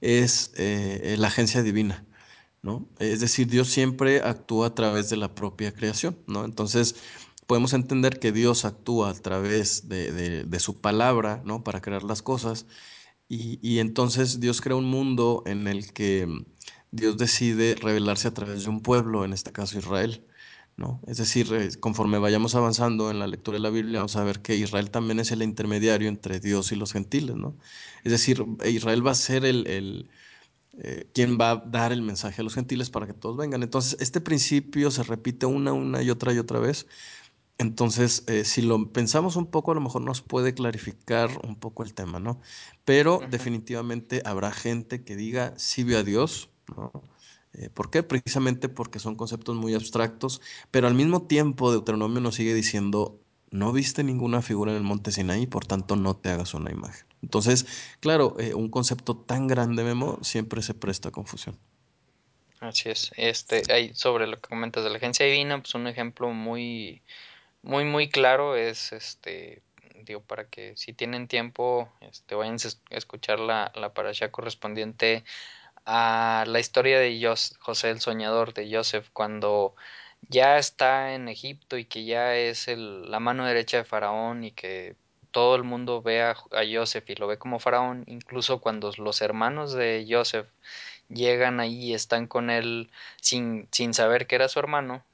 [0.00, 2.06] es eh, la agencia divina,
[2.62, 2.88] ¿no?
[2.98, 6.44] Es decir, Dios siempre actúa a través de la propia creación, ¿no?
[6.44, 6.96] Entonces,
[7.46, 11.64] podemos entender que Dios actúa a través de, de- de su palabra, ¿no?
[11.64, 12.66] Para crear las cosas.
[13.28, 16.28] Y, y entonces Dios crea un mundo en el que
[16.90, 20.26] Dios decide revelarse a través de un pueblo, en este caso Israel,
[20.80, 21.00] ¿no?
[21.06, 24.40] Es decir, eh, conforme vayamos avanzando en la lectura de la Biblia, vamos a ver
[24.40, 27.54] que Israel también es el intermediario entre Dios y los gentiles, ¿no?
[28.02, 30.10] Es decir, Israel va a ser el, el,
[30.78, 33.62] eh, quien va a dar el mensaje a los gentiles para que todos vengan.
[33.62, 36.86] Entonces, este principio se repite una, una y otra y otra vez.
[37.58, 41.82] Entonces, eh, si lo pensamos un poco, a lo mejor nos puede clarificar un poco
[41.82, 42.40] el tema, ¿no?
[42.86, 46.90] Pero definitivamente habrá gente que diga sí vio a Dios, ¿no?
[47.52, 48.02] Eh, ¿Por qué?
[48.02, 53.72] Precisamente porque son conceptos muy abstractos, pero al mismo tiempo Deuteronomio nos sigue diciendo, no
[53.72, 57.06] viste ninguna figura en el monte Sinaí, por tanto no te hagas una imagen.
[57.22, 57.66] Entonces,
[58.00, 61.58] claro, eh, un concepto tan grande, Memo, siempre se presta a confusión.
[62.60, 63.10] Así es.
[63.16, 67.02] Este, hay, sobre lo que comentas de la agencia divina, pues un ejemplo muy,
[67.62, 69.62] muy, muy claro es este,
[70.04, 75.24] digo, para que si tienen tiempo, este, vayan a escuchar la, la parasha correspondiente
[75.86, 79.74] a la historia de Jos José el Soñador, de Joseph, cuando
[80.28, 84.52] ya está en Egipto y que ya es el, la mano derecha de Faraón y
[84.52, 84.96] que
[85.30, 86.74] todo el mundo ve a, a y
[87.16, 90.48] lo ve como Faraón, incluso cuando los hermanos de Joseph
[91.08, 92.90] llegan ahí y están con él
[93.20, 95.04] sin, sin saber que era su hermano,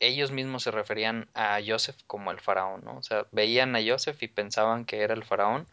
[0.00, 2.96] ellos mismos se referían a Joseph como el faraón, ¿no?
[2.98, 5.66] O sea, veían a Joseph y pensaban que era el faraón,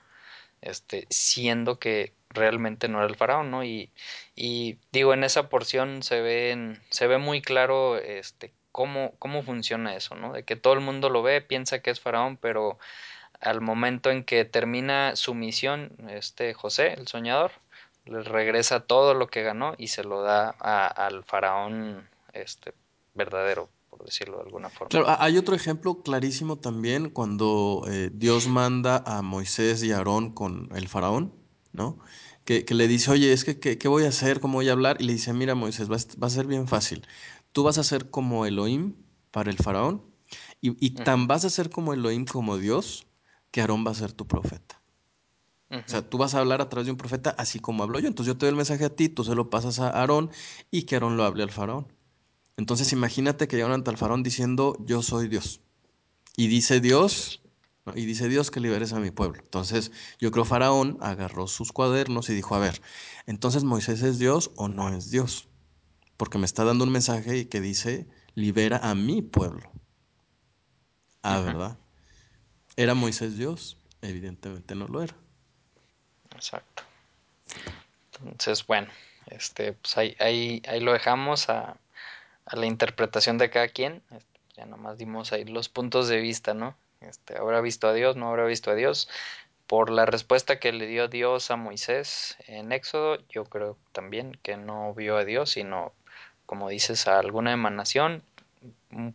[0.62, 3.64] este, siendo que realmente no era el faraón, ¿no?
[3.64, 3.92] Y,
[4.36, 9.96] y digo, en esa porción se ven, se ve muy claro este cómo, cómo funciona
[9.96, 10.34] eso, ¿no?
[10.34, 12.80] De que todo el mundo lo ve, piensa que es faraón, pero
[13.40, 17.52] al momento en que termina su misión, este José, el soñador,
[18.06, 22.74] le regresa todo lo que ganó y se lo da al faraón este
[23.14, 24.90] verdadero, por decirlo de alguna forma.
[24.90, 30.32] Claro, hay otro ejemplo clarísimo también cuando eh, Dios manda a Moisés y a Aarón
[30.34, 31.36] con el faraón,
[31.74, 32.00] ¿no?
[32.46, 34.40] Que, que le dice, oye, es que, ¿qué, qué voy a hacer?
[34.40, 34.98] ¿Cómo voy a hablar?
[35.00, 37.06] Y le dice, mira, Moisés, va, va a ser bien fácil.
[37.52, 38.96] Tú vas a ser como Elohim
[39.30, 40.04] para el faraón
[40.62, 43.08] y, y Uh tan vas a ser como Elohim, como Dios,
[43.52, 44.82] que Aarón va a ser tu profeta.
[45.70, 48.00] uh O sea, tú vas a hablar a través de un profeta así como hablo
[48.00, 48.08] yo.
[48.08, 50.32] Entonces yo te doy el mensaje a ti, tú se lo pasas a Aarón
[50.72, 51.88] y que Aarón lo hable al faraón.
[52.58, 55.62] Entonces imagínate que llegan ante el faraón diciendo, yo soy Dios.
[56.36, 57.42] Y dice Dios,
[57.96, 59.42] y dice Dios que liberes a mi pueblo.
[59.42, 62.82] Entonces yo creo Faraón agarró sus cuadernos y dijo, a ver,
[63.26, 65.48] entonces Moisés es Dios o no es Dios.
[66.18, 69.72] Porque me está dando un mensaje que dice, libera a mi pueblo.
[71.24, 71.78] Ah, ¿verdad?
[72.76, 73.78] ¿Era Moisés Dios?
[74.02, 75.16] Evidentemente no lo era.
[76.36, 76.84] exacto.
[78.24, 78.88] Entonces, bueno,
[79.28, 81.78] este, pues ahí, ahí, ahí lo dejamos a,
[82.46, 84.02] a la interpretación de cada quien.
[84.56, 86.76] Ya nomás dimos ahí los puntos de vista, ¿no?
[87.02, 88.16] Este, ¿Habrá visto a Dios?
[88.16, 89.10] ¿No habrá visto a Dios?
[89.68, 94.58] Por la respuesta que le dio Dios a Moisés en Éxodo, yo creo también que
[94.58, 95.94] no vio a Dios, sino,
[96.46, 98.24] como dices, a alguna emanación,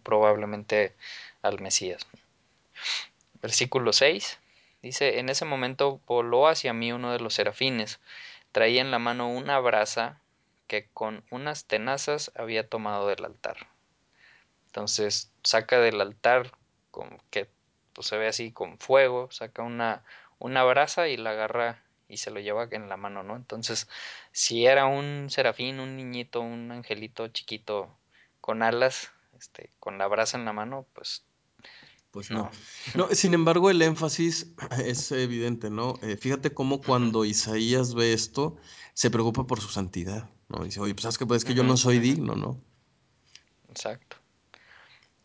[0.03, 0.95] probablemente
[1.43, 2.07] al Mesías.
[3.43, 4.39] Versículo 6
[4.83, 8.01] dice, en ese momento voló hacia mí uno de los serafines,
[8.53, 10.21] traía en la mano una brasa
[10.67, 13.57] que con unas tenazas había tomado del altar.
[14.67, 16.53] Entonces saca del altar
[16.91, 17.49] con, que
[17.93, 20.05] pues, se ve así con fuego, saca una,
[20.39, 23.37] una brasa y la agarra y se lo lleva en la mano, ¿no?
[23.37, 23.89] Entonces,
[24.33, 27.99] si era un serafín, un niñito, un angelito chiquito
[28.41, 31.25] con alas, este, con la brasa en la mano, pues
[32.11, 32.45] Pues No.
[32.45, 32.51] no.
[33.09, 34.55] No, sin embargo, el énfasis
[34.85, 35.95] es evidente, ¿no?
[36.03, 38.57] Eh, fíjate cómo cuando Isaías ve esto,
[38.95, 40.65] se preocupa por su santidad, ¿no?
[40.65, 42.61] Dice, oye, pues sabes que, pues, es que yo no soy digno, ¿no?
[43.69, 44.17] Exacto.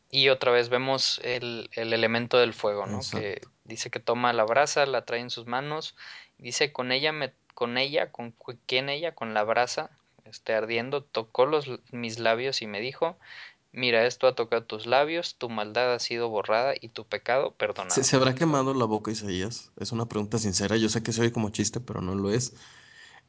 [0.09, 2.99] Y otra vez vemos el, el elemento del fuego, ¿no?
[3.11, 5.95] Que dice que toma la brasa, la trae en sus manos,
[6.37, 9.89] dice con ella, me, con ella, con quién ella, con la brasa,
[10.25, 13.17] este, ardiendo, tocó los, mis labios y me dijo,
[13.71, 17.55] mira, esto ha tocado tus labios, tu maldad ha sido borrada y tu pecado ¿Se,
[17.55, 18.03] perdonado.
[18.03, 19.71] se habrá quemado la boca Isaías?
[19.77, 20.75] Es una pregunta sincera.
[20.75, 22.53] Yo sé que se oye como chiste, pero no lo es.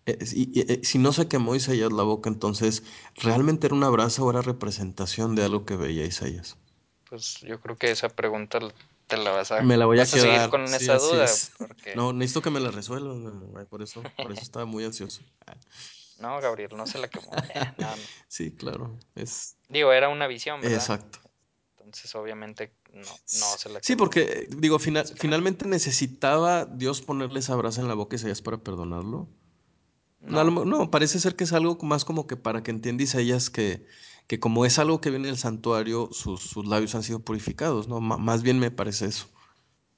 [0.07, 2.83] Eh, eh, si no se quemó Isaías la boca, entonces,
[3.17, 6.57] ¿realmente era una brasa o era representación de algo que veía Isaías?
[7.09, 8.59] Pues yo creo que esa pregunta
[9.07, 10.51] te la vas a, Me la voy a a seguir quedar.
[10.51, 11.53] con Sí, esa duda, es.
[11.59, 15.23] porque No, necesito que me la ay, Por eso, por eso estaba muy ansioso.
[16.19, 17.31] No, Gabriel, no se la quemó.
[17.55, 18.03] Eh, no, no.
[18.29, 18.97] Sí, claro.
[19.15, 20.79] Es Digo, era una visión, ¿verdad?
[20.79, 21.19] exacto.
[21.79, 23.99] Entonces, obviamente, no, no se la Sí, quemó.
[23.99, 28.19] porque eh, digo, fina- Básicamente, finalmente necesitaba Dios ponerle esa brasa en la boca a
[28.19, 29.29] Isaías para perdonarlo.
[30.23, 33.85] No, a parece ser que es algo más como que para que entienda Isaías que,
[34.29, 38.01] que como es algo que viene del santuario, sus, sus labios han sido purificados, ¿no?
[38.01, 39.29] Más bien me parece eso.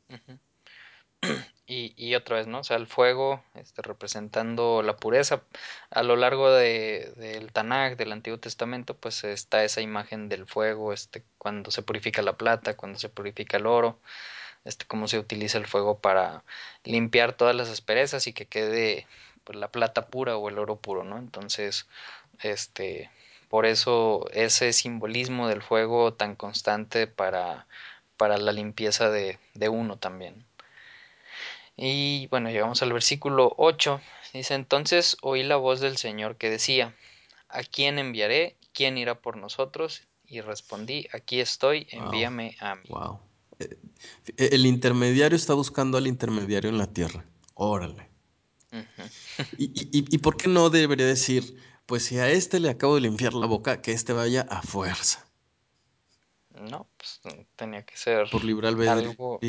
[1.66, 2.59] Y, y otra vez, ¿no?
[2.59, 5.45] O sea, el fuego, este, representando la pureza.
[5.91, 10.93] A lo largo de, del Tanakh, del Antiguo Testamento, pues está esa imagen del fuego,
[10.93, 13.99] este, cuando se purifica la plata, cuando se purifica el oro,
[14.64, 16.45] este, cómo se utiliza el fuego para
[16.85, 19.07] limpiar todas las asperezas y que quede
[19.45, 21.18] pues, la plata pura o el oro puro, ¿no?
[21.18, 21.86] Entonces,
[22.40, 23.11] este,
[23.49, 27.66] por eso ese simbolismo del fuego tan constante para,
[28.16, 30.45] para la limpieza de, de uno también.
[31.76, 34.01] Y bueno, llegamos al versículo 8.
[34.32, 36.95] Dice, entonces oí la voz del Señor que decía,
[37.49, 38.57] ¿a quién enviaré?
[38.72, 40.03] ¿Quién irá por nosotros?
[40.26, 42.88] Y respondí, aquí estoy, Wow, envíame a mí.
[42.88, 43.20] wow.
[43.59, 43.76] Eh,
[44.36, 47.24] el intermediario está buscando al intermediario en la tierra.
[47.55, 48.09] Órale.
[49.59, 51.57] ¿Y, y, y- y por qué no debería decir,
[51.87, 55.27] pues si a este le acabo de limpiar la boca, que este vaya a fuerza,
[56.70, 57.20] No, pues
[57.57, 59.11] tenía que ser por libre albedrío?
[59.11, 59.41] algo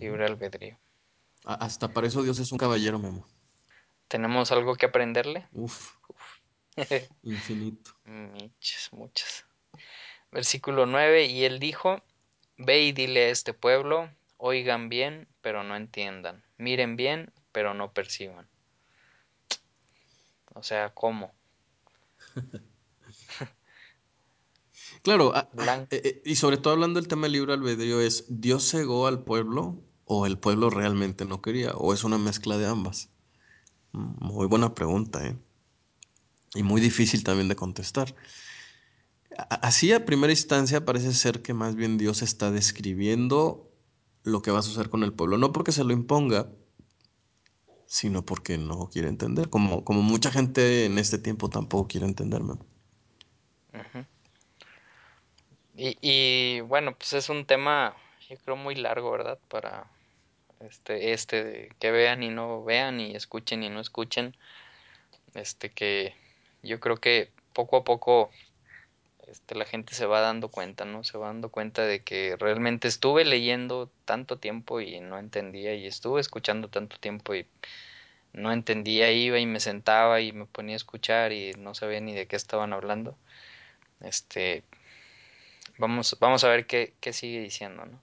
[0.00, 0.78] libre albedrío.
[1.44, 3.26] Hasta para eso Dios es un caballero, Memo.
[4.08, 5.48] ¿Tenemos algo que aprenderle?
[5.52, 5.96] Uf,
[7.22, 7.92] infinito.
[8.04, 9.46] muchas, muchas.
[10.30, 12.02] Versículo 9, y él dijo,
[12.58, 17.92] Ve y dile a este pueblo, oigan bien, pero no entiendan, miren bien, pero no
[17.92, 18.48] perciban.
[20.54, 21.32] O sea, ¿cómo?
[25.02, 25.88] Claro, a- a- Blanco.
[25.90, 29.24] eh, eh, y sobre todo hablando del tema del libre albedrío, es ¿Dios cegó al
[29.24, 31.72] pueblo o el pueblo realmente no quería?
[31.72, 33.10] ¿O es una mezcla de ambas?
[33.92, 35.36] Muy buena pregunta, ¿eh?
[36.54, 38.14] Y muy difícil también de contestar.
[39.36, 43.67] Así a primera instancia parece ser que más bien Dios está describiendo
[44.24, 46.48] lo que va a suceder con el pueblo, no porque se lo imponga,
[47.86, 52.54] sino porque no quiere entender, como, como mucha gente en este tiempo tampoco quiere entenderme.
[55.74, 57.94] Y, y bueno, pues es un tema,
[58.28, 59.38] yo creo, muy largo, ¿verdad?
[59.48, 59.90] Para
[60.60, 64.36] este, este, que vean y no vean, y escuchen y no escuchen.
[65.34, 66.14] Este, que
[66.62, 68.30] yo creo que poco a poco
[69.30, 71.04] este, la gente se va dando cuenta, ¿no?
[71.04, 75.86] Se va dando cuenta de que realmente estuve leyendo tanto tiempo y no entendía, y
[75.86, 77.46] estuve escuchando tanto tiempo y
[78.32, 82.14] no entendía, iba y me sentaba y me ponía a escuchar y no sabía ni
[82.14, 83.16] de qué estaban hablando.
[84.00, 84.64] Este,
[85.78, 88.00] vamos, vamos a ver qué, qué sigue diciendo, ¿no?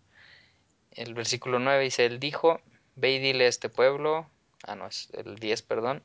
[0.91, 2.61] El versículo 9 dice, él dijo,
[2.95, 4.29] ve y dile a este pueblo,
[4.63, 6.03] ah, no, es el 10, perdón,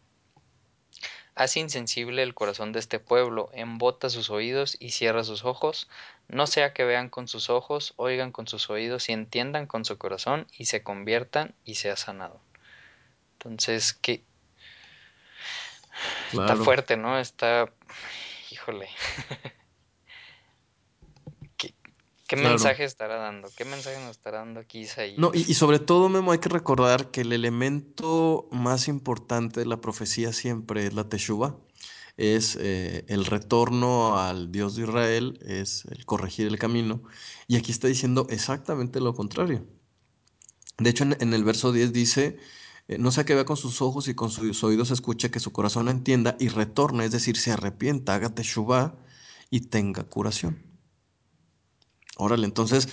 [1.34, 5.88] Haz insensible el corazón de este pueblo, embota sus oídos y cierra sus ojos,
[6.28, 9.96] no sea que vean con sus ojos, oigan con sus oídos y entiendan con su
[9.98, 12.40] corazón y se conviertan y sea sanado.
[13.34, 14.22] Entonces, que
[16.32, 17.18] está fuerte, ¿no?
[17.18, 17.72] Está,
[18.50, 18.88] híjole,
[19.42, 19.52] ¿qué,
[22.30, 22.50] qué claro.
[22.50, 23.52] mensaje estará dando?
[23.56, 24.82] ¿Qué mensaje nos estará dando aquí
[25.16, 25.56] No, y, y Isaías?
[25.56, 30.86] sobre todo, Memo, hay que recordar que el elemento más importante de la profecía siempre
[30.86, 31.56] es la Teshuvah,
[32.16, 37.02] es eh, el retorno al Dios de Israel, es el corregir el camino.
[37.48, 39.66] Y aquí está diciendo exactamente lo contrario.
[40.78, 42.38] De hecho, en, en el verso 10 dice,
[42.86, 45.52] eh, no sea que vea con sus ojos y con sus oídos escuche, que su
[45.52, 48.94] corazón entienda y retorne, es decir, se arrepienta, haga Teshuvah
[49.50, 50.69] y tenga curación.
[52.22, 52.88] Órale, entonces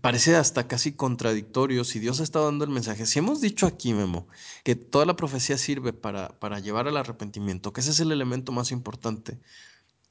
[0.00, 3.06] parece hasta casi contradictorio si Dios está dando el mensaje.
[3.06, 4.26] Si hemos dicho aquí, Memo,
[4.64, 8.50] que toda la profecía sirve para, para llevar al arrepentimiento, que ese es el elemento
[8.52, 9.40] más importante,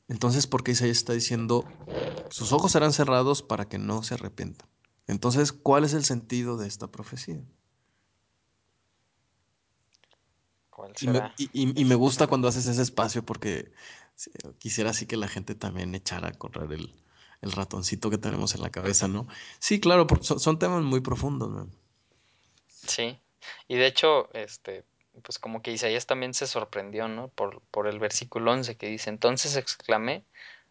[0.09, 1.65] Entonces, ¿por qué Isaías está diciendo,
[2.29, 4.69] sus ojos serán cerrados para que no se arrepientan?
[5.07, 7.41] Entonces, ¿cuál es el sentido de esta profecía?
[10.69, 13.71] ¿Cuál Y me, y- y- y me gusta cuando haces ese espacio porque
[14.59, 16.95] quisiera así que la gente también echara a correr el,
[17.41, 19.27] el ratoncito que tenemos en la cabeza, ¿no?
[19.59, 21.69] Sí, claro, porque son, son temas muy profundos, ¿no?
[22.67, 23.19] Sí.
[23.67, 24.83] Y de hecho, este,
[25.21, 27.29] pues como que Isaías también se sorprendió, ¿no?
[27.29, 30.23] Por, por el versículo 11 que dice, entonces exclamé,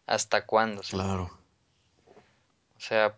[0.05, 1.05] ¿hasta cuándo, Señor?
[1.05, 1.39] Claro,
[2.77, 3.17] O sea,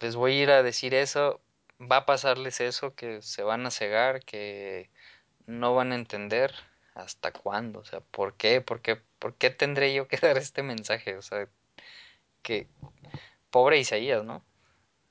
[0.00, 1.40] les voy a ir a decir eso,
[1.80, 4.90] va a pasarles eso, que se van a cegar, que
[5.46, 6.54] no van a entender
[6.94, 8.60] hasta cuándo, o sea, ¿por qué?
[8.60, 9.00] ¿Por qué?
[9.18, 11.16] ¿Por qué tendré yo que dar este mensaje?
[11.16, 11.48] O sea,
[12.42, 12.66] que
[13.50, 14.42] pobre Isaías, ¿no?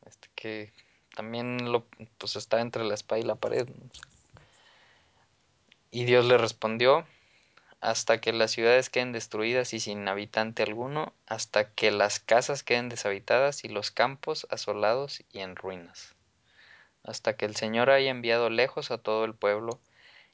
[0.05, 0.73] Este que
[1.15, 1.85] también lo
[2.17, 3.67] pues está entre la espada y la pared.
[5.91, 7.05] Y Dios le respondió
[7.81, 12.89] hasta que las ciudades queden destruidas y sin habitante alguno, hasta que las casas queden
[12.89, 16.15] deshabitadas y los campos asolados y en ruinas,
[17.03, 19.79] hasta que el Señor haya enviado lejos a todo el pueblo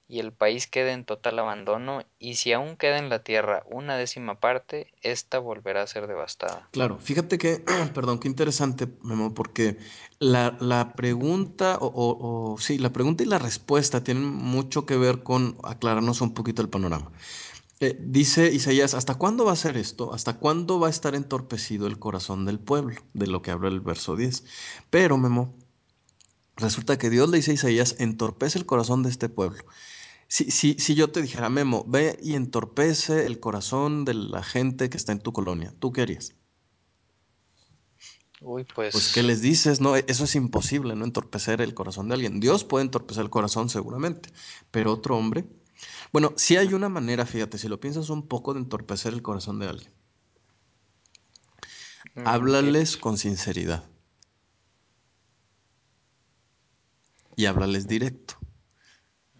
[0.08, 3.98] y el país quede en total abandono, y si aún queda en la tierra una
[3.98, 6.72] décima parte, ésta volverá a ser devastada.
[6.72, 7.00] claro.
[7.00, 9.78] Fíjate que, perdón, qué interesante, Memo, porque
[10.20, 15.24] la, la pregunta, o, o- sí, la pregunta y la respuesta tienen mucho que ver
[15.24, 17.12] con aclararnos un poquito el panorama.
[17.82, 20.14] Eh, dice Isaías, ¿hasta cuándo va a ser esto?
[20.14, 23.02] ¿Hasta cuándo va a estar entorpecido el corazón del pueblo?
[23.14, 24.46] De lo que habla el verso 10.
[24.90, 25.56] Pero, Memo,
[26.58, 29.64] resulta que Dios le dice a Isaías, entorpece el corazón de este pueblo.
[30.28, 34.90] Si, si, si yo te dijera, Memo, ve y entorpece el corazón de la gente
[34.90, 36.36] que está en tu colonia, ¿tú qué harías?
[38.40, 39.82] Uy, Pues, ¿qué pues, les dices?
[39.82, 41.06] No, eso es imposible, ¿no?
[41.06, 42.40] Entorpecer el corazón de alguien.
[42.40, 44.30] Dios puede entorpecer el corazón seguramente,
[44.72, 45.46] pero otro hombre.
[46.14, 49.60] Bueno, sí hay una manera, fíjate, si lo piensas un poco de entorpecer el corazón
[49.60, 49.94] de alguien.
[52.16, 52.98] mm, ¿qué Háblales pues?
[52.98, 53.86] con sinceridad
[57.38, 58.36] y háblales directo.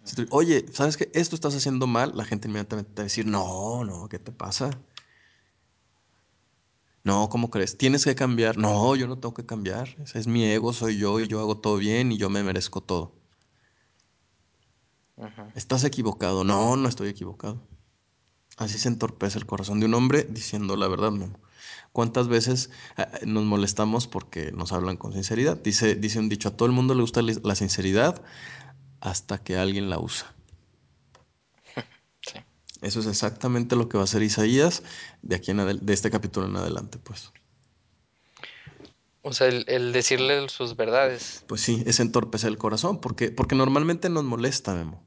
[0.06, 1.10] Si tú, Oye, ¿sabes qué?
[1.14, 4.32] Esto estás haciendo mal, la gente inmediatamente te va a decir, no, no, ¿qué te
[4.32, 4.70] pasa?
[7.02, 7.76] No, ¿cómo crees?
[7.76, 8.56] Tienes que cambiar.
[8.56, 9.96] No, yo no tengo que cambiar.
[10.02, 12.80] Ese es mi ego, soy yo y yo hago todo bien y yo me merezco
[12.80, 13.14] todo.
[15.54, 16.44] ¿Estás equivocado?
[16.44, 17.62] No, no estoy equivocado.
[18.56, 21.38] Así se entorpece el corazón de un hombre diciendo la verdad, no.
[21.92, 25.56] ¿Cuántas veces ah, nos molestamos porque nos hablan con sinceridad?
[25.62, 28.22] Dice, dice un dicho, a todo el mundo le gusta la sinceridad
[29.00, 30.34] hasta que alguien la usa.
[32.22, 32.40] Sí.
[32.82, 34.82] Eso es exactamente lo que va a hacer Isaías
[35.22, 37.32] de aquí en de este capítulo en adelante, pues.
[39.22, 41.44] O sea, el, el decirle sus verdades.
[41.46, 45.05] Pues sí, es entorpecer el corazón, porque, porque normalmente nos molesta, Memo.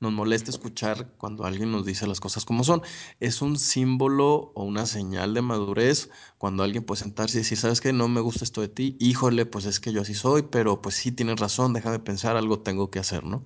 [0.00, 2.82] Nos molesta escuchar cuando alguien nos dice las cosas como son.
[3.18, 7.80] Es un símbolo o una señal de madurez cuando alguien puede sentarse y decir, ¿sabes
[7.80, 7.92] qué?
[7.92, 8.96] No me gusta esto de ti.
[9.00, 12.60] Híjole, pues es que yo así soy, pero pues sí tienes razón, déjame pensar, algo
[12.60, 13.44] tengo que hacer, ¿no?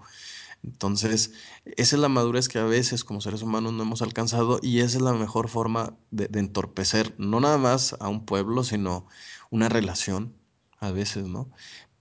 [0.62, 1.32] Entonces,
[1.64, 4.98] esa es la madurez que a veces como seres humanos no hemos alcanzado y esa
[4.98, 9.07] es la mejor forma de, de entorpecer, no nada más a un pueblo, sino
[9.50, 10.36] una relación
[10.80, 11.50] a veces, ¿no?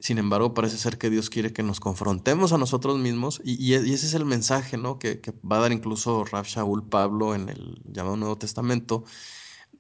[0.02, 3.94] Sin embargo, parece ser que Dios quiere que nos confrontemos a nosotros mismos y, e-
[3.94, 4.98] ese es el mensaje, ¿no?
[4.98, 9.04] Que, va a dar incluso Rav Shaul Pablo en el llamado Nuevo Testamento.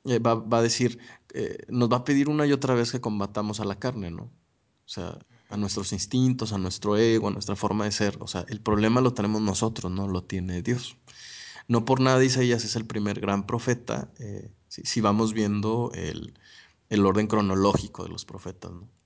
[0.05, 0.99] Eh, va, a decir,
[1.33, 4.23] eh, nos va a pedir una y otra vez que combatamos a la carne, ¿no?
[4.23, 4.29] O
[4.85, 5.17] sea,
[5.49, 8.17] a nuestros instintos, a nuestro ego, a nuestra forma de ser.
[8.21, 10.97] O sea, el problema lo tenemos nosotros, no lo tiene Dios.
[11.67, 16.35] No por nada Isaías es el primer gran profeta, eh, si, si vamos viendo el,
[16.89, 19.00] el orden cronológico de los profetas, ¿no?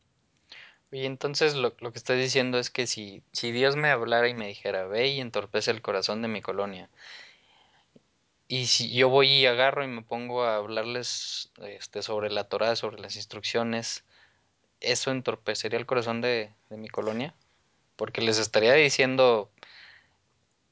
[0.95, 4.33] Y entonces lo, lo que estás diciendo es que si, si Dios me hablara y
[4.33, 6.89] me dijera, ve y entorpece el corazón de mi colonia,
[8.47, 12.77] y si yo voy y agarro y me pongo a hablarles este, sobre la Torah,
[12.77, 14.05] sobre las instrucciones,
[14.79, 17.35] ¿eso entorpecería el corazón de, mi colonia?
[17.97, 19.51] Porque les estaría diciendo,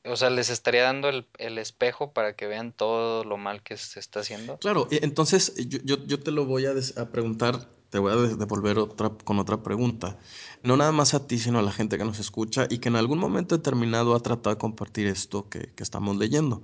[0.05, 3.75] o sea, les estaría dando el, el espejo para que vean todo lo mal que
[3.75, 4.55] se está haciendo.
[4.59, 8.15] Claro, e- entonces yo, yo- yo te lo voy a, a preguntar, te voy a
[8.15, 10.17] de- devolver otra, con otra pregunta.
[10.63, 12.95] No nada más a ti, sino a la gente que nos escucha y que en
[12.95, 16.63] algún momento determinado ha tratado de compartir esto que, que estamos leyendo.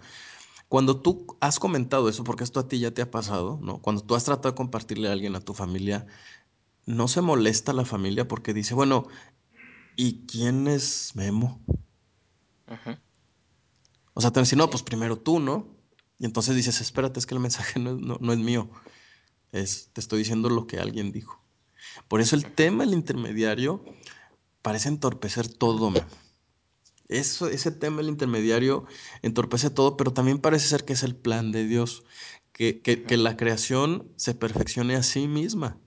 [0.70, 3.78] Cuando tú has comentado eso, porque esto a ti ya te ha pasado, ¿no?
[3.78, 6.08] Cuando tú has tratado de compartirle a alguien, a tu familia,
[6.88, 9.06] no se molesta la familia porque dice, bueno,
[9.96, 11.62] ¿y quién es Memo?
[14.16, 15.68] O sea, te decir, no, pues primero tú, ¿no?
[16.18, 18.68] Y entonces dices, espérate, es que el mensaje no es, no- no es mío,
[19.52, 21.41] es, te estoy diciendo lo que alguien dijo.
[22.08, 23.84] Por eso el tema del intermediario
[24.62, 25.93] parece entorpecer todo.
[27.08, 28.86] Eso, ese tema del intermediario
[29.22, 32.04] entorpece todo, pero también parece ser que es el plan de Dios.
[32.52, 35.80] que, que, la creación se perfeccione a sí misma.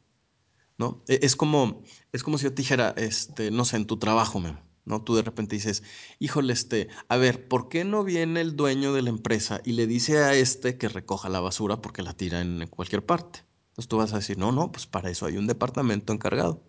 [0.79, 1.03] ¿no?
[1.07, 1.83] E, es como,
[2.13, 4.43] es como si yo te dijera, este, no sé, en tu trabajo,
[4.85, 5.03] ¿no?
[5.05, 5.83] Tú de repente dices,
[6.19, 9.87] híjole, este, a ver, ¿por qué no viene el dueño de la empresa y le
[9.87, 13.45] dice a este que recoja la basura porque la tira en cualquier parte?
[13.73, 16.63] Entonces tú vas a decir, no, no, pues para eso hay un departamento encargado.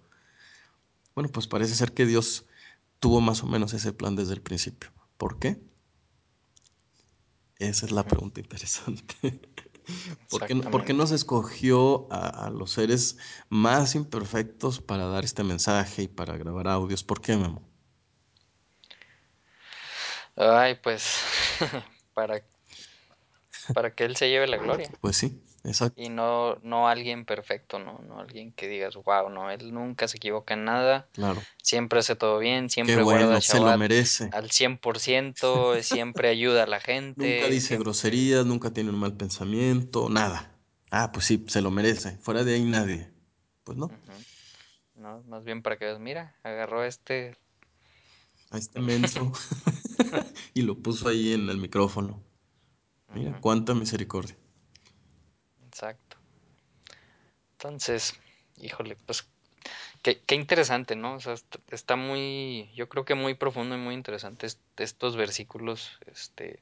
[1.13, 2.45] Bueno, pues parece ser que Dios
[3.01, 4.89] tuvo más o menos ese plan desde el principio.
[5.17, 5.61] ¿Por qué?
[7.59, 9.15] Esa es la pregunta interesante.
[10.29, 13.17] ¿Por qué, ¿Por qué, nos escogió a, los seres
[13.49, 17.03] más imperfectos para dar este mensaje y para grabar audios?
[17.03, 17.61] ¿Por qué, Memo?
[20.37, 21.17] Ay, pues
[22.13, 22.41] para,
[23.73, 24.89] para que Él se lleve la gloria.
[25.01, 26.01] Pues sí, exacto.
[26.01, 27.99] Y no, no alguien perfecto, ¿no?
[28.07, 31.07] No alguien que digas, wow, no, Él nunca se equivoca en nada.
[31.14, 31.41] Claro.
[31.61, 34.30] Siempre hace todo bien, siempre guarda se lo merece.
[34.34, 37.39] al 100%, siempre ayuda a la gente.
[37.39, 40.51] Nunca dice groserías, nunca tiene un mal pensamiento, nada.
[40.91, 42.18] Ah, pues sí, se lo merece.
[42.18, 43.09] Fuera de ahí nadie.
[43.64, 43.89] Pues no.
[44.95, 47.36] No, más bien para que veas, mira, agarró este
[48.51, 49.32] a este menso
[50.53, 52.22] y lo puso ahí en el micrófono.
[53.14, 54.36] Mira, cuánta misericordia.
[55.74, 56.17] Exacto.
[57.53, 58.19] Entonces,
[58.57, 59.28] híjole, pues
[60.03, 61.15] qué, qué interesante, ¿no?
[61.15, 61.36] O sea,
[61.71, 64.47] está muy, yo creo que muy profundo y muy interesante
[64.78, 66.61] estos versículos, este,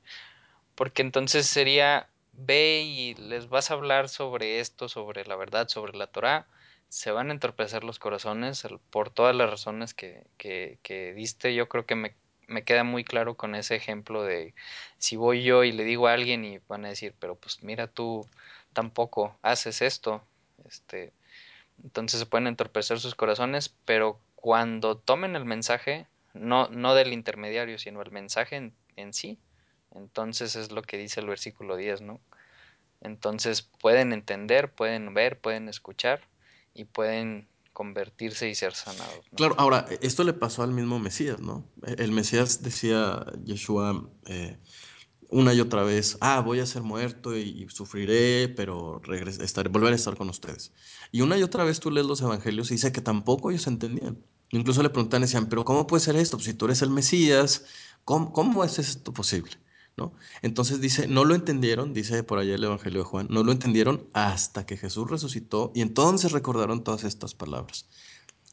[0.76, 5.98] porque entonces sería, ve y les vas a hablar sobre esto, sobre la verdad, sobre
[5.98, 6.48] la Torah,
[6.90, 11.56] se van a entorpecer los corazones por todas las razones que, que, que diste.
[11.56, 12.16] Yo creo que me,
[12.48, 14.54] me, queda muy claro con ese ejemplo de
[14.98, 17.88] si voy yo y le digo a alguien y van a decir, pero pues mira
[17.88, 18.28] tú
[18.74, 20.24] tampoco haces esto.
[20.66, 21.14] Este,
[21.84, 27.78] entonces se pueden entorpecer sus corazones, pero cuando tomen el mensaje, no, no del intermediario,
[27.78, 29.40] sino el mensaje en, en sí,
[29.92, 32.22] entonces es lo que dice el versículo 10, ¿no?
[33.02, 36.22] Entonces pueden entender, pueden ver, pueden escuchar
[36.74, 39.26] y pueden convertirse y ser sanados.
[39.36, 41.66] Claro, ahora, esto le pasó al mismo Mesías, ¿no?
[41.84, 44.58] El Mesías decía, Yeshua, eh,
[45.32, 50.18] una y otra vez, ah, voy a ser muerto y, sufriré, pero volveré a estar
[50.18, 50.74] con ustedes.
[51.12, 54.18] Y una y otra vez tú lees los evangelios y dice que tampoco ellos entendían.
[54.50, 56.40] Incluso le preguntan, decían, pero ¿cómo puede ser esto?
[56.40, 57.66] Si tú eres el Mesías,
[58.04, 59.58] ¿cómo, cómo es esto posible?
[60.42, 64.08] Entonces dice, no lo entendieron, dice por allá el Evangelio de Juan, no lo entendieron
[64.14, 67.88] hasta que Jesús resucitó y entonces recordaron todas estas palabras.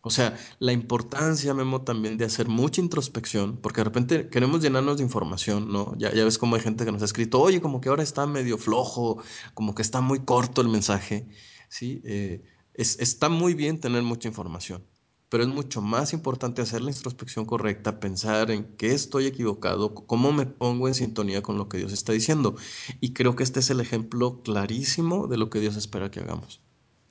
[0.03, 4.99] O sea, la importancia, Memo, también de hacer mucha introspección, porque de repente queremos llenarnos
[4.99, 5.95] de información, ¿no?
[5.99, 8.59] Ya, ves como hay gente que nos ha escrito, oye, como que ahora está medio
[8.59, 9.21] flojo,
[9.55, 11.27] como que está muy corto el mensaje,
[11.69, 12.01] ¿sí?
[12.05, 12.45] Eh,
[12.75, 14.85] es, está muy bien tener mucha información,
[15.29, 20.33] pero es mucho más importante hacer la introspección correcta, pensar en qué estoy equivocado, cómo
[20.33, 22.55] me pongo en sintonía con lo que Dios está diciendo.
[23.01, 26.63] Y creo que este es el ejemplo clarísimo de lo que Dios espera que hagamos.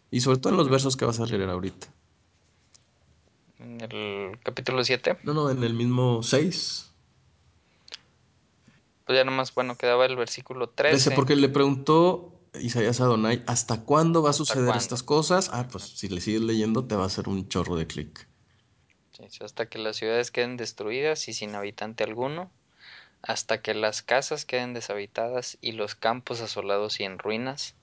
[0.10, 1.94] Y sobre todo en los versos que vas a leer ahorita.
[3.90, 5.18] ¿En el capítulo 7?
[5.24, 6.92] No, no, en el mismo 6.
[9.06, 11.12] Pues ya nomás, bueno, quedaba el versículo 13.
[11.12, 15.50] porque le preguntó Isaías Adonai, ¿hasta cuándo va a suceder estas cosas?
[15.54, 18.28] Ah, pues si le sigues leyendo te va a hacer un chorro de clic.
[19.42, 22.52] hasta que las ciudades queden destruidas y sin habitante alguno,
[23.22, 27.76] hasta que las casas queden deshabitadas y los campos asolados y en ruinas,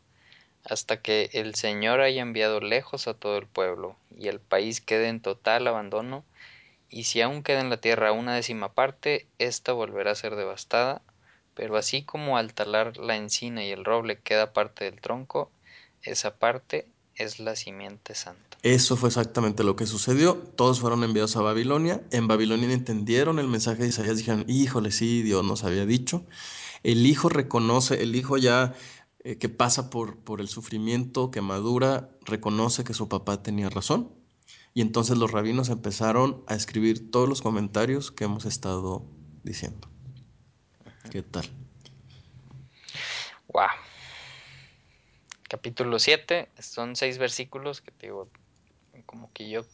[0.65, 5.09] hasta que el Señor haya enviado lejos a todo el pueblo y el país quede
[5.09, 6.25] en total abandono,
[6.89, 11.03] y si aún queda en la tierra una décima parte, ésta volverá a ser devastada,
[11.55, 15.51] pero así como al talar la encina y el roble queda parte del tronco,
[16.03, 16.87] esa parte
[17.17, 18.59] es la simiente santa.
[18.63, 20.37] Eso fue exactamente lo que sucedió.
[20.57, 22.01] Todos fueron enviados a Babilonia.
[22.11, 24.17] En Babilonia entendieron el mensaje de Isaías.
[24.17, 26.25] Dijeron, híjole, sí, Dios nos había dicho.
[26.83, 28.75] El hijo reconoce, el hijo ya
[29.25, 34.13] eh, que pasa por, por el sufrimiento, que madura, reconoce que su papá tenía razón.
[34.75, 39.07] Y entonces los rabinos empezaron a escribir todos los comentarios que hemos estado
[39.43, 39.89] diciendo.
[41.11, 41.49] ¿Qué tal?
[43.49, 43.69] Wow.
[45.49, 48.29] Capítulo 7, son seis versículos que te digo,
[49.07, 49.65] como que yo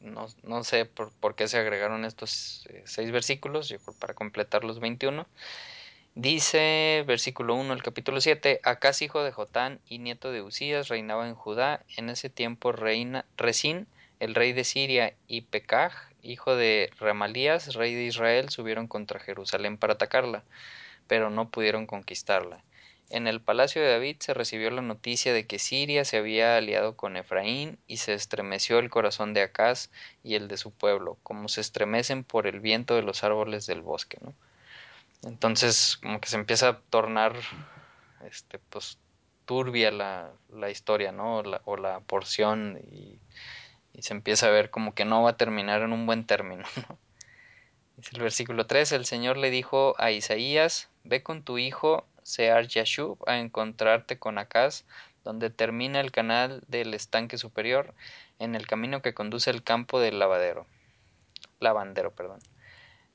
[0.00, 4.80] no, sé por, por, qué se agregaron estos eh, seis versículos, yo para completar los
[4.80, 5.26] 21.
[6.18, 11.28] Dice, versículo 1 el capítulo 7, Acas hijo de Jotán y nieto de Usías reinaba
[11.28, 13.86] en Judá, en ese tiempo reina Resín,
[14.18, 15.92] el rey de Siria, y Pekaj,
[16.22, 20.42] hijo de Ramalías, rey de Israel, subieron contra Jerusalén para atacarla,
[21.06, 22.64] pero no pudieron conquistarla.
[23.10, 26.96] En el palacio de David se recibió la noticia de que Siria se había aliado
[26.96, 29.90] con Efraín y se estremeció el corazón de Acaz
[30.24, 33.82] y el de su pueblo, como se estremecen por el viento de los árboles del
[33.82, 34.16] bosque.
[34.22, 34.32] ¿no?
[35.22, 37.34] Entonces, como que se empieza a tornar
[38.24, 38.98] este, pues,
[39.46, 41.38] turbia la, la historia, ¿no?
[41.38, 43.18] O la, o la porción y,
[43.98, 46.98] se empieza a ver como que no va a terminar en un buen término, ¿no?
[47.96, 52.66] Dice el versículo 3, el Señor le dijo a Isaías, ve con tu hijo Sear
[52.66, 54.84] Yashub a encontrarte con Acaz,
[55.24, 57.94] donde termina el canal del estanque superior,
[58.38, 60.66] en el camino que conduce al campo del lavadero.
[61.58, 62.40] Lavandero, perdón.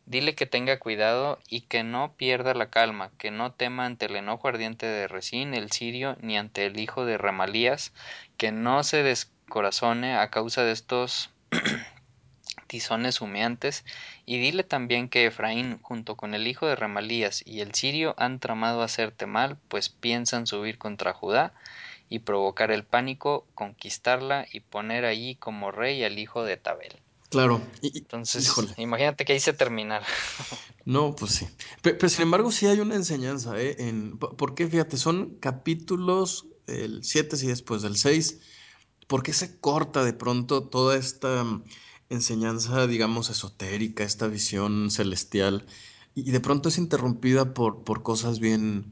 [0.06, 4.16] Dile que tenga cuidado y que no pierda la calma, que no tema ante el
[4.16, 7.94] enojo ardiente de Resín, el sirio, ni ante el hijo de Ramalías,
[8.38, 11.30] que no se descorazone a causa de estos
[12.68, 13.86] tizones humeantes,
[14.26, 18.40] y dile también que Efraín, junto con el hijo de Ramalías y el sirio, han
[18.40, 21.54] tramado hacerte mal, pues piensan subir contra Judá
[22.10, 27.00] y provocar el pánico, conquistarla y poner allí como rey al hijo de Tabel.
[27.32, 27.62] Claro.
[27.82, 28.74] Y, Entonces, híjole.
[28.78, 30.04] imagínate que hice terminar.
[30.84, 31.48] No, pues sí.
[31.84, 33.76] Pero, pero, sin embargo, sí hay una enseñanza, ¿eh?
[33.88, 38.40] En, porque fíjate, son capítulos, el 7 y después del 6.
[39.08, 41.46] ¿Por qué se corta de pronto toda esta
[42.10, 45.68] enseñanza, digamos, esotérica, esta visión celestial?
[46.16, 48.92] Y de pronto es interrumpida por, por cosas bien,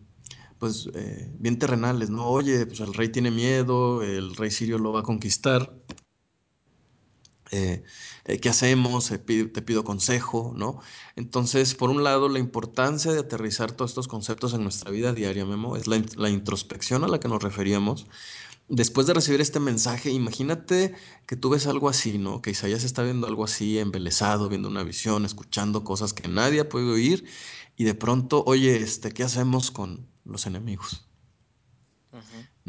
[0.59, 2.27] pues, eh, bien terrenales, ¿no?
[2.27, 5.73] Oye, pues el rey tiene miedo, el rey sirio lo va a conquistar.
[7.51, 7.83] Eh,
[8.25, 9.09] eh, ¿Qué hacemos?
[9.11, 10.81] Eh, te pido consejo, ¿no?
[11.15, 15.45] Entonces, por un lado, la importancia de aterrizar todos estos conceptos en nuestra vida diaria,
[15.45, 18.07] Memo, es la, introspección a la que nos referíamos.
[18.67, 20.93] Después de recibir este mensaje, imagínate
[21.25, 22.41] que tú ves algo así, ¿no?
[22.43, 26.69] Que Isaías está viendo algo así, embelesado, viendo una visión, escuchando cosas que nadie ha
[26.69, 27.25] podido oír,
[27.75, 31.07] y de pronto, oye, este, ¿qué hacemos con los enemigos?
[32.11, 32.17] Uh.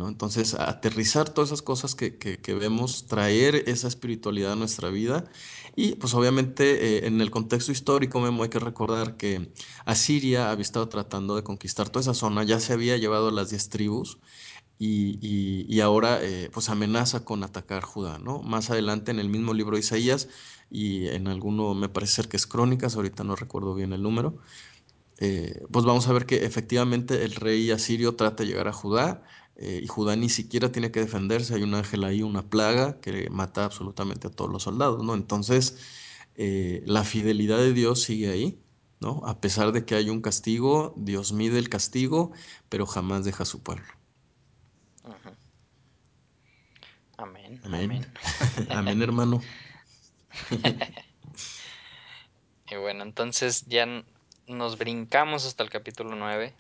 [0.08, 5.24] Entonces, aterrizar todas esas cosas que, que, vemos, traer esa espiritualidad a nuestra vida
[5.76, 9.52] y pues obviamente eh, en el contexto histórico Memo, hay que recordar que
[9.84, 13.68] Asiria había estado tratando de conquistar toda esa zona, ya se había llevado las 10
[13.68, 14.18] tribus
[14.78, 18.42] y, y, y ahora eh, pues amenaza con atacar Judá, ¿no?
[18.42, 20.28] Más adelante en el mismo libro de Isaías
[20.70, 24.38] y en alguno me parece ser que es Crónicas, ahorita no recuerdo bien el número,
[25.20, 29.22] eh, pues vamos a ver que efectivamente el rey asirio trata de llegar a Judá,
[29.62, 33.28] eh, y Judá ni siquiera tiene que defenderse, hay un ángel ahí, una plaga que
[33.28, 35.12] mata absolutamente a todos los soldados, ¿no?
[35.12, 35.76] Entonces,
[36.36, 38.58] eh, la fidelidad de Dios sigue ahí,
[39.00, 39.20] ¿no?
[39.26, 42.32] A pesar de que hay un castigo, Dios mide el castigo,
[42.70, 43.84] pero jamás deja a su pueblo.
[45.04, 45.36] Uh -huh.
[47.18, 47.60] Amén.
[47.62, 47.90] Amén.
[47.90, 48.06] Amén,
[48.70, 49.42] amén hermano.
[52.70, 53.84] y bueno, entonces ya
[54.46, 56.54] nos brincamos hasta el capítulo 9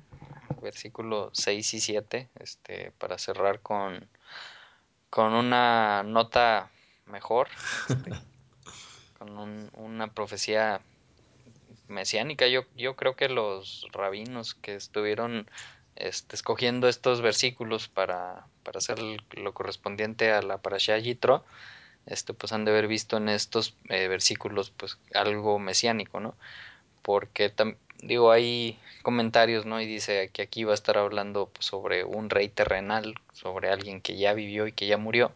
[0.60, 4.08] versículos 6 y 7, este, para cerrar con,
[5.10, 6.70] con una nota
[7.06, 7.48] mejor,
[7.88, 8.10] este,
[9.18, 10.80] con un, una profecía
[11.88, 12.46] mesiánica.
[12.46, 15.48] Yo, yo creo que los rabinos que estuvieron
[15.96, 21.44] este, escogiendo estos versículos para, para hacer lo correspondiente a la parashá Yitro,
[22.06, 26.34] este, pues han de haber visto en estos eh, versículos pues algo mesiánico, ¿no?
[27.02, 27.52] Porque
[28.02, 29.80] digo, hay comentarios, ¿no?
[29.80, 34.00] Y dice que aquí va a estar hablando pues, sobre un rey terrenal, sobre alguien
[34.00, 35.32] que ya vivió y que ya murió,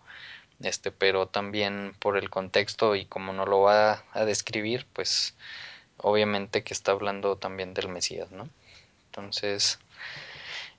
[0.60, 5.34] este, pero también por el contexto y como no lo va a describir, pues
[5.98, 8.48] obviamente que está hablando también del Mesías, ¿no?
[9.06, 9.78] Entonces,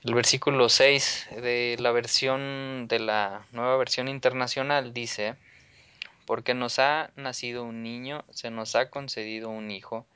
[0.04, 5.34] el versículo 6 de la versión de la nueva versión internacional dice,
[6.26, 10.06] porque nos ha nacido un niño, se nos ha concedido un hijo,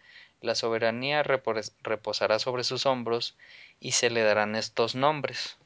[0.40, 3.36] la soberanía reposará sobre sus hombros
[3.78, 5.56] y se le darán estos nombres.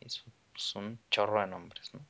[0.00, 0.24] Es
[0.74, 1.92] un chorro de nombres.
[1.94, 2.00] ¿no?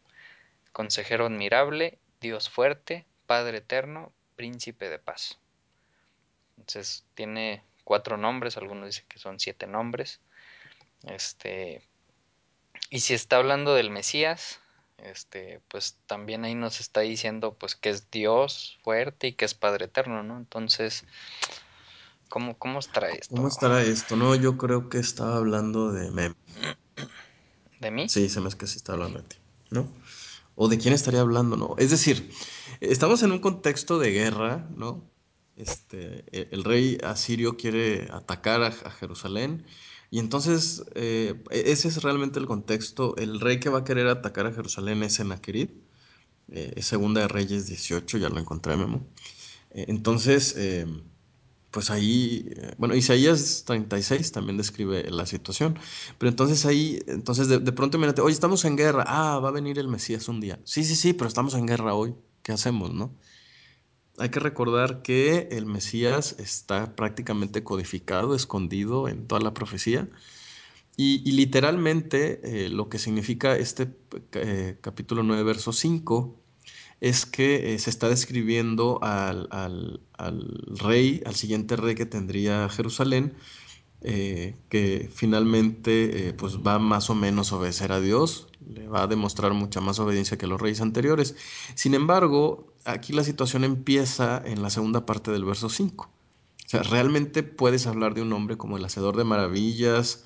[0.73, 5.39] Consejero admirable, Dios fuerte, Padre eterno, príncipe de paz.
[6.59, 10.21] Entonces tiene cuatro nombres, algunos dicen que son siete nombres.
[11.05, 11.83] Este,
[12.91, 14.61] y si está hablando del Mesías,
[14.99, 19.55] este, pues también ahí nos está diciendo pues que es Dios fuerte y que es
[19.55, 20.37] Padre eterno, ¿no?
[20.37, 21.05] Entonces,
[22.31, 23.35] ¿Cómo, ¿Cómo estará esto?
[23.35, 24.14] ¿Cómo estará esto?
[24.14, 26.35] No, yo creo que estaba hablando de Mem.
[27.81, 28.09] ¿De mí?
[28.09, 29.37] Sí, se me es que sí está hablando de ti,
[29.70, 29.89] ¿no?
[30.55, 31.74] ¿O de quién estaría hablando, no?
[31.76, 32.31] Es decir,
[32.81, 35.11] estamos en un contexto de guerra, ¿no?
[35.57, 36.24] Este,
[36.55, 39.66] el rey asirio quiere atacar a, a Jerusalén
[40.09, 43.16] y entonces eh, ese es realmente el contexto.
[43.16, 45.70] El rey que va a querer atacar a Jerusalén es Sennacherib,
[46.53, 49.05] eh, es Segunda de Reyes 18, ya lo encontré, Memo.
[49.72, 50.57] Eh, entonces,
[51.71, 55.79] pues ahí, bueno, Isaías 36 también describe la situación,
[56.18, 59.53] pero entonces ahí, entonces de, de, pronto imagínate, oye, estamos en guerra, ah, va a
[59.53, 60.61] venir el Mesías un día.
[60.64, 63.16] Sí, sí, sí, pero estamos en guerra hoy, ¿qué hacemos, no?
[64.18, 70.09] Hay que recordar que el Mesías está prácticamente codificado, escondido en toda la profecía,
[70.97, 73.97] Y, y literalmente eh, lo que significa este
[74.33, 76.41] eh, capítulo 9, verso 5,
[77.01, 80.01] es que eh, se está describiendo al, al,
[80.78, 83.34] rey, al siguiente rey que tendría Jerusalén,
[84.03, 89.03] eh, que finalmente eh, pues va más o menos a obedecer a Dios, le va
[89.03, 91.36] a demostrar mucha más obediencia que los reyes anteriores.
[91.74, 96.05] Sin embargo, aquí la situación empieza en la segunda parte del verso 5.
[96.05, 100.24] O sea, realmente puedes hablar de un hombre como el hacedor de maravillas,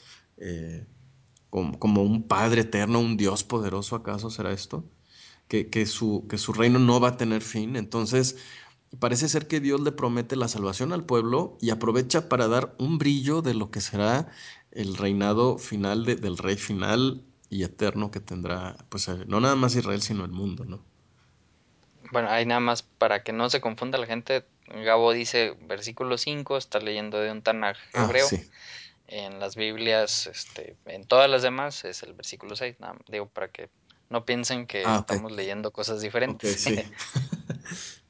[1.48, 4.84] como, como, un Padre eterno, un Dios poderoso, ¿acaso será esto?
[5.48, 7.76] Que, que, su, que su reino no va a tener fin.
[7.76, 8.36] Entonces,
[8.98, 12.98] Parece ser que Dios le promete la salvación al pueblo y aprovecha para dar un
[12.98, 14.28] brillo de lo que será
[14.72, 19.74] el reinado final de, del rey final y eterno que tendrá, pues no nada más
[19.74, 20.84] Israel, sino el mundo, ¿no?
[22.10, 24.44] Bueno, hay nada más para que no se confunda la gente.
[24.68, 28.26] Gabo dice versículo 5, está leyendo de un Tanaj hebreo.
[28.26, 28.48] Ah, sí.
[29.06, 32.76] En las Biblias, este, en todas las demás es el versículo 6.
[32.80, 33.68] Nada, digo, para que
[34.10, 35.16] no piensen que ah, okay.
[35.16, 36.66] estamos leyendo cosas diferentes.
[36.66, 36.92] Okay, sí.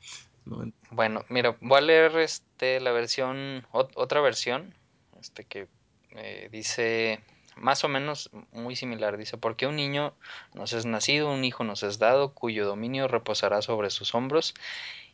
[0.46, 0.70] No.
[0.90, 4.74] Bueno, mira, voy a leer este, la versión, otra versión,
[5.18, 5.68] este que
[6.10, 7.20] eh, dice
[7.56, 9.16] más o menos muy similar.
[9.16, 10.14] Dice, porque un niño
[10.54, 14.54] nos es nacido, un hijo nos es dado, cuyo dominio reposará sobre sus hombros,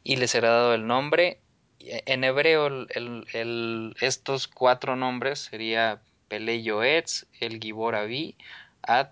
[0.03, 1.39] y le será dado el nombre.
[1.79, 8.37] En hebreo, el, estos cuatro nombres sería Pele Yoetz, el Gibor Avi,
[8.83, 9.09] Ad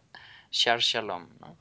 [0.50, 1.28] Shar Shalom.
[1.40, 1.56] ¿no?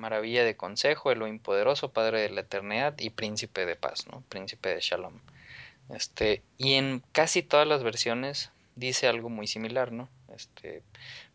[0.00, 4.24] maravilla de consejo, Elohim poderoso, Padre de la eternidad y príncipe de paz, ¿no?
[4.28, 5.20] Príncipe de Shalom.
[5.90, 10.08] Este, y en casi todas las versiones dice algo muy similar, ¿no?
[10.34, 10.82] Este,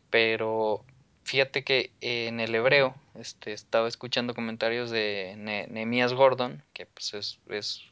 [0.09, 0.83] pero
[1.23, 7.13] fíjate que en el hebreo, este, estaba escuchando comentarios de ne Nehemías Gordon, que pues
[7.13, 7.83] es, es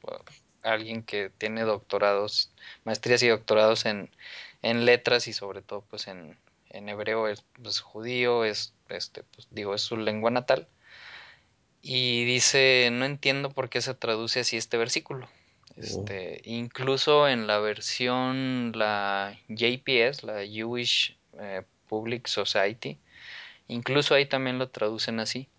[0.64, 2.52] alguien que tiene doctorados,
[2.84, 4.10] maestrías y doctorados en,
[4.62, 6.38] en letras y sobre todo pues en,
[6.74, 10.68] en hebreo es pues, judío, es, este, pues, digo, es su lengua natal.
[11.82, 15.30] Y dice, no entiendo por qué se traduce así este versículo.
[15.76, 16.50] Este, oh.
[16.50, 23.00] Incluso en la versión, la JPS, la Jewish eh, Public Society,
[23.68, 25.50] incluso ahí también lo traducen así.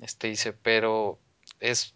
[0.00, 1.18] Este dice, pero
[1.60, 1.94] es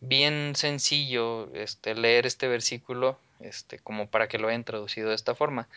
[0.00, 5.34] bien sencillo este, leer este versículo este, como para que lo hayan traducido de esta
[5.34, 5.68] forma.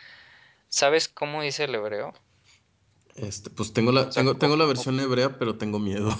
[0.76, 2.12] ¿Sabes cómo dice el hebreo?
[3.14, 6.14] Este, pues tengo la, o sea, tengo, tengo, la versión o, hebrea, pero tengo miedo.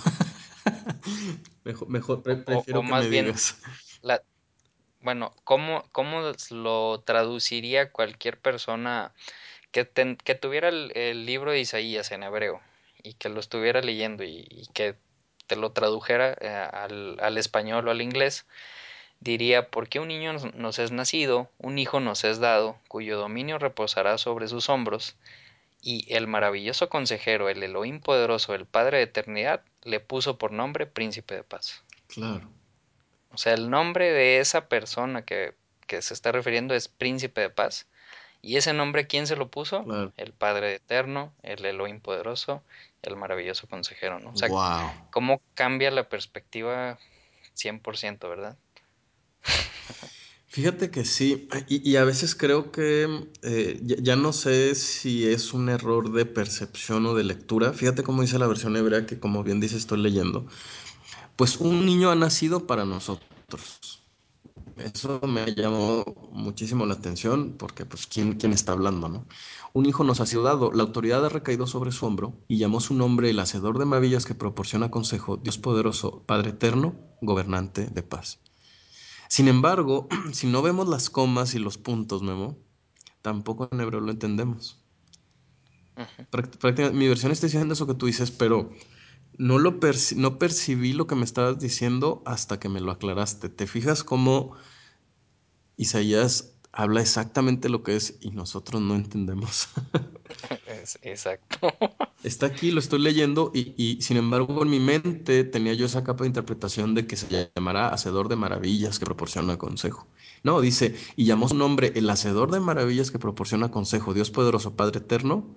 [1.65, 3.61] mejor, mejor pre, prefiero que más me bien, digas.
[4.01, 4.23] La,
[5.03, 9.13] bueno, ¿cómo, ¿cómo lo traduciría cualquier persona
[9.73, 12.63] que, ten, que tuviera el, el, libro de Isaías en hebreo
[13.03, 14.97] y que lo estuviera leyendo y, y que
[15.49, 18.47] te lo tradujera eh, al, al español o al inglés?
[19.21, 24.19] Diría, porque un niño nos es nacido, un hijo nos es dado, cuyo dominio reposará
[24.19, 25.17] sobre sus hombros,
[25.81, 30.87] y el maravilloso consejero, el Elohim poderoso, el Padre de eternidad, le puso por nombre
[30.87, 31.85] Príncipe de Paz.
[32.09, 32.49] Claro.
[33.33, 35.55] O sea, el nombre de esa persona que,
[35.87, 37.87] que se está refiriendo es Príncipe de Paz.
[38.43, 39.85] ¿Y ese nombre quién se lo puso?
[39.85, 40.13] Claro.
[40.17, 42.63] El Padre Eterno, el Elohim poderoso,
[43.03, 44.31] el maravilloso consejero, ¿no?
[44.31, 44.91] O sea, wow.
[45.11, 46.99] cómo cambia la perspectiva
[47.57, 48.57] 100%, ¿verdad?
[50.57, 55.53] Fíjate que sí, y, a veces creo que eh, ya, ya, no sé si es
[55.53, 57.75] un error de percepción o de lectura.
[57.75, 60.47] Fíjate cómo dice la versión hebrea, que como bien dice estoy leyendo.
[61.37, 64.07] Pues un niño ha nacido para nosotros.
[64.77, 69.27] Eso me llamó muchísimo la atención porque pues quién, quién está hablando, ¿no?
[69.75, 72.81] Un hijo nos ha sido dado, la autoridad ha recaído sobre su hombro y llamó
[72.81, 78.03] su nombre el hacedor de maravillas que proporciona consejo, Dios poderoso, Padre eterno, gobernante de
[78.03, 78.46] paz.
[79.29, 82.59] Sin embargo, si no vemos las comas y los puntos, Memo,
[83.23, 84.83] tampoco en hebreo lo entendemos.
[86.31, 88.71] Prácticamente, mi versión está diciendo eso que tú dices, pero
[89.39, 93.49] no, lo perci no percibí lo que me estabas diciendo hasta que me lo aclaraste.
[93.49, 94.57] ¿Te fijas cómo
[95.77, 99.69] Isaías habla exactamente lo que es y nosotros no entendemos?
[101.03, 101.73] Exacto.
[102.23, 106.05] Está aquí, lo estoy leyendo y, y, sin embargo en mi mente tenía yo esa
[106.05, 110.07] capa de interpretación de que se llamará Hacedor de Maravillas que proporciona consejo.
[110.43, 114.77] No, dice, y llamó su nombre el Hacedor de Maravillas que proporciona consejo, Dios poderoso,
[114.77, 115.57] Padre eterno,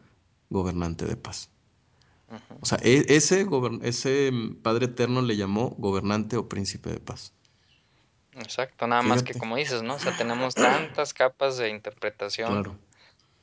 [0.50, 1.50] gobernante de paz.
[2.30, 2.58] Uh -huh.
[2.62, 3.46] O sea, e ese,
[3.82, 4.32] ese
[4.64, 7.34] Padre eterno le llamó gobernante o príncipe de paz.
[8.34, 9.16] Exacto, nada Fíjate.
[9.16, 9.96] más que como dices, ¿no?
[9.96, 12.64] O sea, tenemos tantas capas de interpretación.
[12.64, 12.80] Claro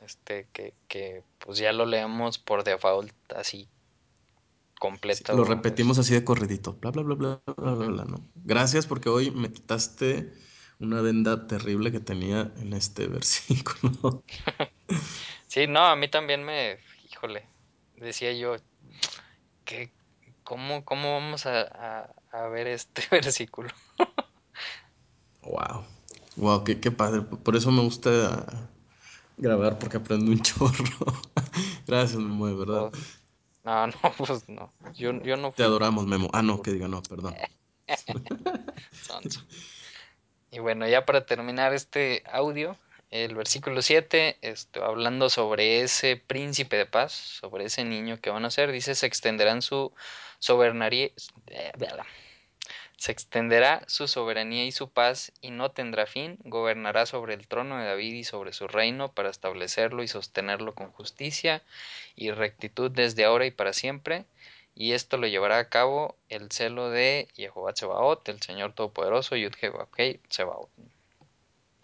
[0.06, 3.68] este que, que pues ya lo leemos por default así
[4.78, 5.32] completo.
[5.32, 8.20] Sí, lo repetimos así de corridito, bla bla bla bla bla bla, bla ¿no?
[8.34, 10.32] Gracias porque hoy me quitaste
[10.78, 14.22] una venda terrible que tenía en este versículo.
[15.46, 16.78] sí, no, a mí también me,
[17.10, 17.46] híjole,
[17.96, 18.56] decía yo,
[19.64, 19.90] que
[20.44, 23.70] cómo, ¿cómo vamos a, a, ver este versículo?
[25.46, 25.84] Wow,
[26.36, 27.22] wow, qué, qué padre.
[27.22, 28.68] Por eso me gusta
[29.36, 31.22] grabar porque aprendo un chorro.
[31.86, 32.90] Gracias, Memo, de verdad.
[33.64, 34.72] No, no, pues no.
[34.94, 36.28] Yo, yo no Te adoramos, Memo.
[36.32, 37.34] Ah, no, que diga no, perdón.
[40.50, 42.76] y bueno, ya para terminar este audio,
[43.10, 48.44] el versículo 7, esto, hablando sobre ese príncipe de paz, sobre ese niño que van
[48.44, 49.92] a ser, dice, se extenderán su
[50.38, 51.10] soberanía,
[52.96, 57.78] se extenderá su soberanía y su paz y no tendrá fin, gobernará sobre el trono
[57.78, 61.62] de David y sobre su reino para establecerlo y sostenerlo con justicia
[62.16, 64.24] y rectitud desde ahora y para siempre,
[64.74, 69.52] y esto lo llevará a cabo el celo de Jehová Tsebaot, el Señor Todopoderoso, Yud
[70.28, 70.68] Tsebaot.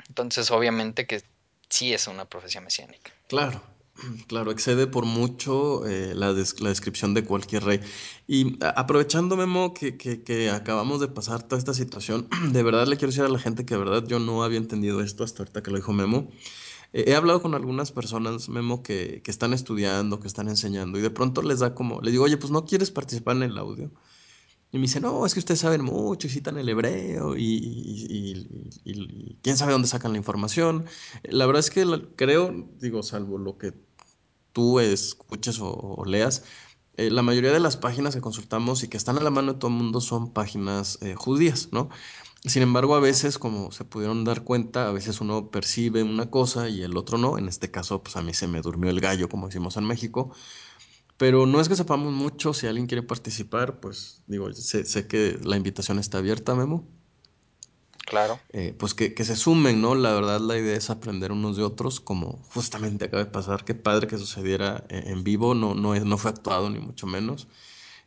[0.09, 1.23] Entonces, obviamente que
[1.71, 3.11] sí es una profecía mesiánica.
[3.29, 3.63] Claro,
[4.26, 7.80] Claro, excede por mucho eh, la, la, descripción de cualquier rey.
[8.26, 12.97] Y aprovechando, Memo, que, que, que, acabamos de pasar toda esta situación, de verdad le
[12.97, 15.62] quiero decir a la gente que de verdad yo no había entendido esto hasta ahorita
[15.62, 16.30] que lo dijo Memo.
[16.93, 21.03] Eh, he hablado con algunas personas, Memo, que, que, están estudiando, que están enseñando, y
[21.03, 23.90] de pronto les da como, les digo, oye, pues no quieres participar en el audio.
[24.73, 28.49] Y me dice, no, es que ustedes saben mucho y citan el hebreo y, y,
[28.85, 30.87] y, quién sabe dónde sacan la información.
[31.25, 31.85] La verdad es que
[32.16, 33.75] creo, digo, salvo lo que
[34.53, 36.45] tú escuches o, leas,
[36.97, 39.59] eh, la mayoría de las páginas que consultamos y que están a la mano de
[39.59, 41.91] todo el mundo son páginas eh, judías, ¿no?
[42.45, 46.68] Sin embargo, a veces, como se pudieron dar cuenta, a veces uno percibe una cosa
[46.68, 47.39] y el otro no.
[47.39, 50.35] En este caso, pues a mí se me durmió el gallo, como decimos en México.
[51.23, 55.39] Pero no es que sepamos mucho, si alguien quiere participar, pues digo, sé, sé que
[55.45, 56.85] la invitación está abierta, Memo.
[58.05, 58.41] Claro.
[58.53, 59.95] Eh, pues que, que, se sumen, ¿no?
[59.95, 63.64] La verdad, la idea es aprender unos de otros, como justamente acaba de pasar.
[63.64, 67.47] Qué padre que sucediera eh, en vivo, no, no, no fue actuado, ni mucho menos.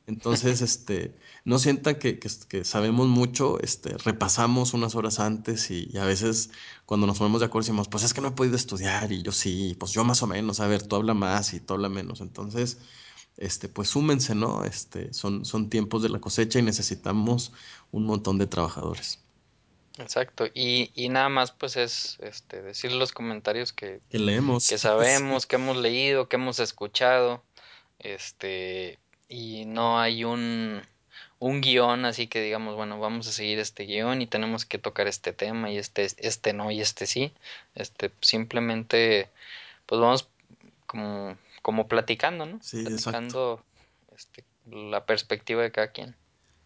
[0.07, 5.87] Entonces, este, no sientan que, que, que, sabemos mucho, este, repasamos unas horas antes y,
[5.89, 6.49] y, a veces
[6.85, 9.31] cuando nos ponemos de acuerdo decimos, pues es que no he podido estudiar y yo
[9.31, 12.19] sí, pues yo más o menos, a ver, tú habla más y tú habla menos.
[12.19, 12.77] Entonces,
[13.37, 14.63] este, pues súmense, ¿no?
[14.63, 17.51] Este, son, son tiempos de la cosecha y necesitamos
[17.91, 19.19] un montón de trabajadores.
[19.97, 24.77] Exacto, y, y nada más pues es este, decir los comentarios que, que leemos, que
[24.77, 27.43] sabemos, que hemos leído, que hemos escuchado,
[27.99, 30.81] este, y no hay un,
[31.39, 35.07] un guion así que digamos, bueno, vamos a seguir este guion y tenemos que tocar
[35.07, 37.31] este tema y este, este no y este sí,
[37.75, 39.29] este, simplemente
[39.85, 40.27] pues vamos
[40.85, 42.59] como, como platicando, ¿no?
[42.61, 43.63] Sí, platicando
[44.15, 46.15] este, la perspectiva de cada quien.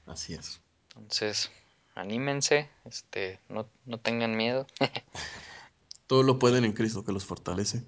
[0.05, 0.61] Así es.
[0.95, 1.51] Entonces,
[1.95, 4.67] anímense, este, no, no tengan miedo.
[6.07, 7.83] Todo lo pueden en Cristo que los fortalece.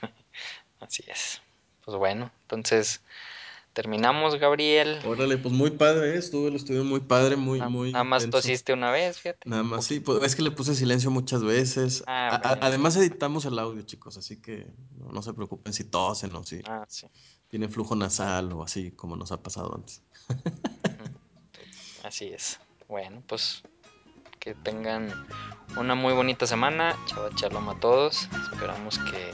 [0.80, 1.40] Así es.
[1.84, 3.00] Pues bueno, entonces
[3.78, 4.98] terminamos, Gabriel.
[5.06, 6.18] Órale, pues muy padre, ¿eh?
[6.18, 7.92] estuvo el estudio muy padre, muy, muy.
[7.92, 8.38] Nada más intenso.
[8.44, 9.48] tosiste una vez, fíjate.
[9.48, 12.02] Nada más, sí, pues es que le puse silencio muchas veces.
[12.08, 14.66] Ah, A- además editamos el audio, chicos, así que
[14.96, 17.06] no, no se preocupen si tosen o si Ah, sí.
[17.46, 20.02] tienen flujo nasal o así como nos ha pasado antes.
[22.02, 22.58] Así es.
[22.88, 23.62] Bueno, pues
[24.40, 25.12] que tengan
[25.76, 26.96] una muy bonita semana.
[27.06, 28.28] Chava shalom a todos.
[28.52, 29.30] Esperamos que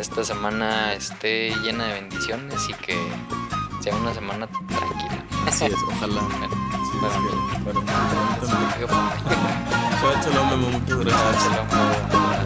[0.00, 2.96] esta semana esté llena de bendiciones y que
[3.86, 5.24] sea una semana tranquila.
[5.46, 6.20] Así es, ojalá.
[6.22, 7.28] Sí, para es mí.
[7.28, 8.70] que- para mí, para mí Sí, también.
[8.74, 9.10] digo, para mí.
[10.00, 12.45] Chao, shalom, Memo, muchas gracias.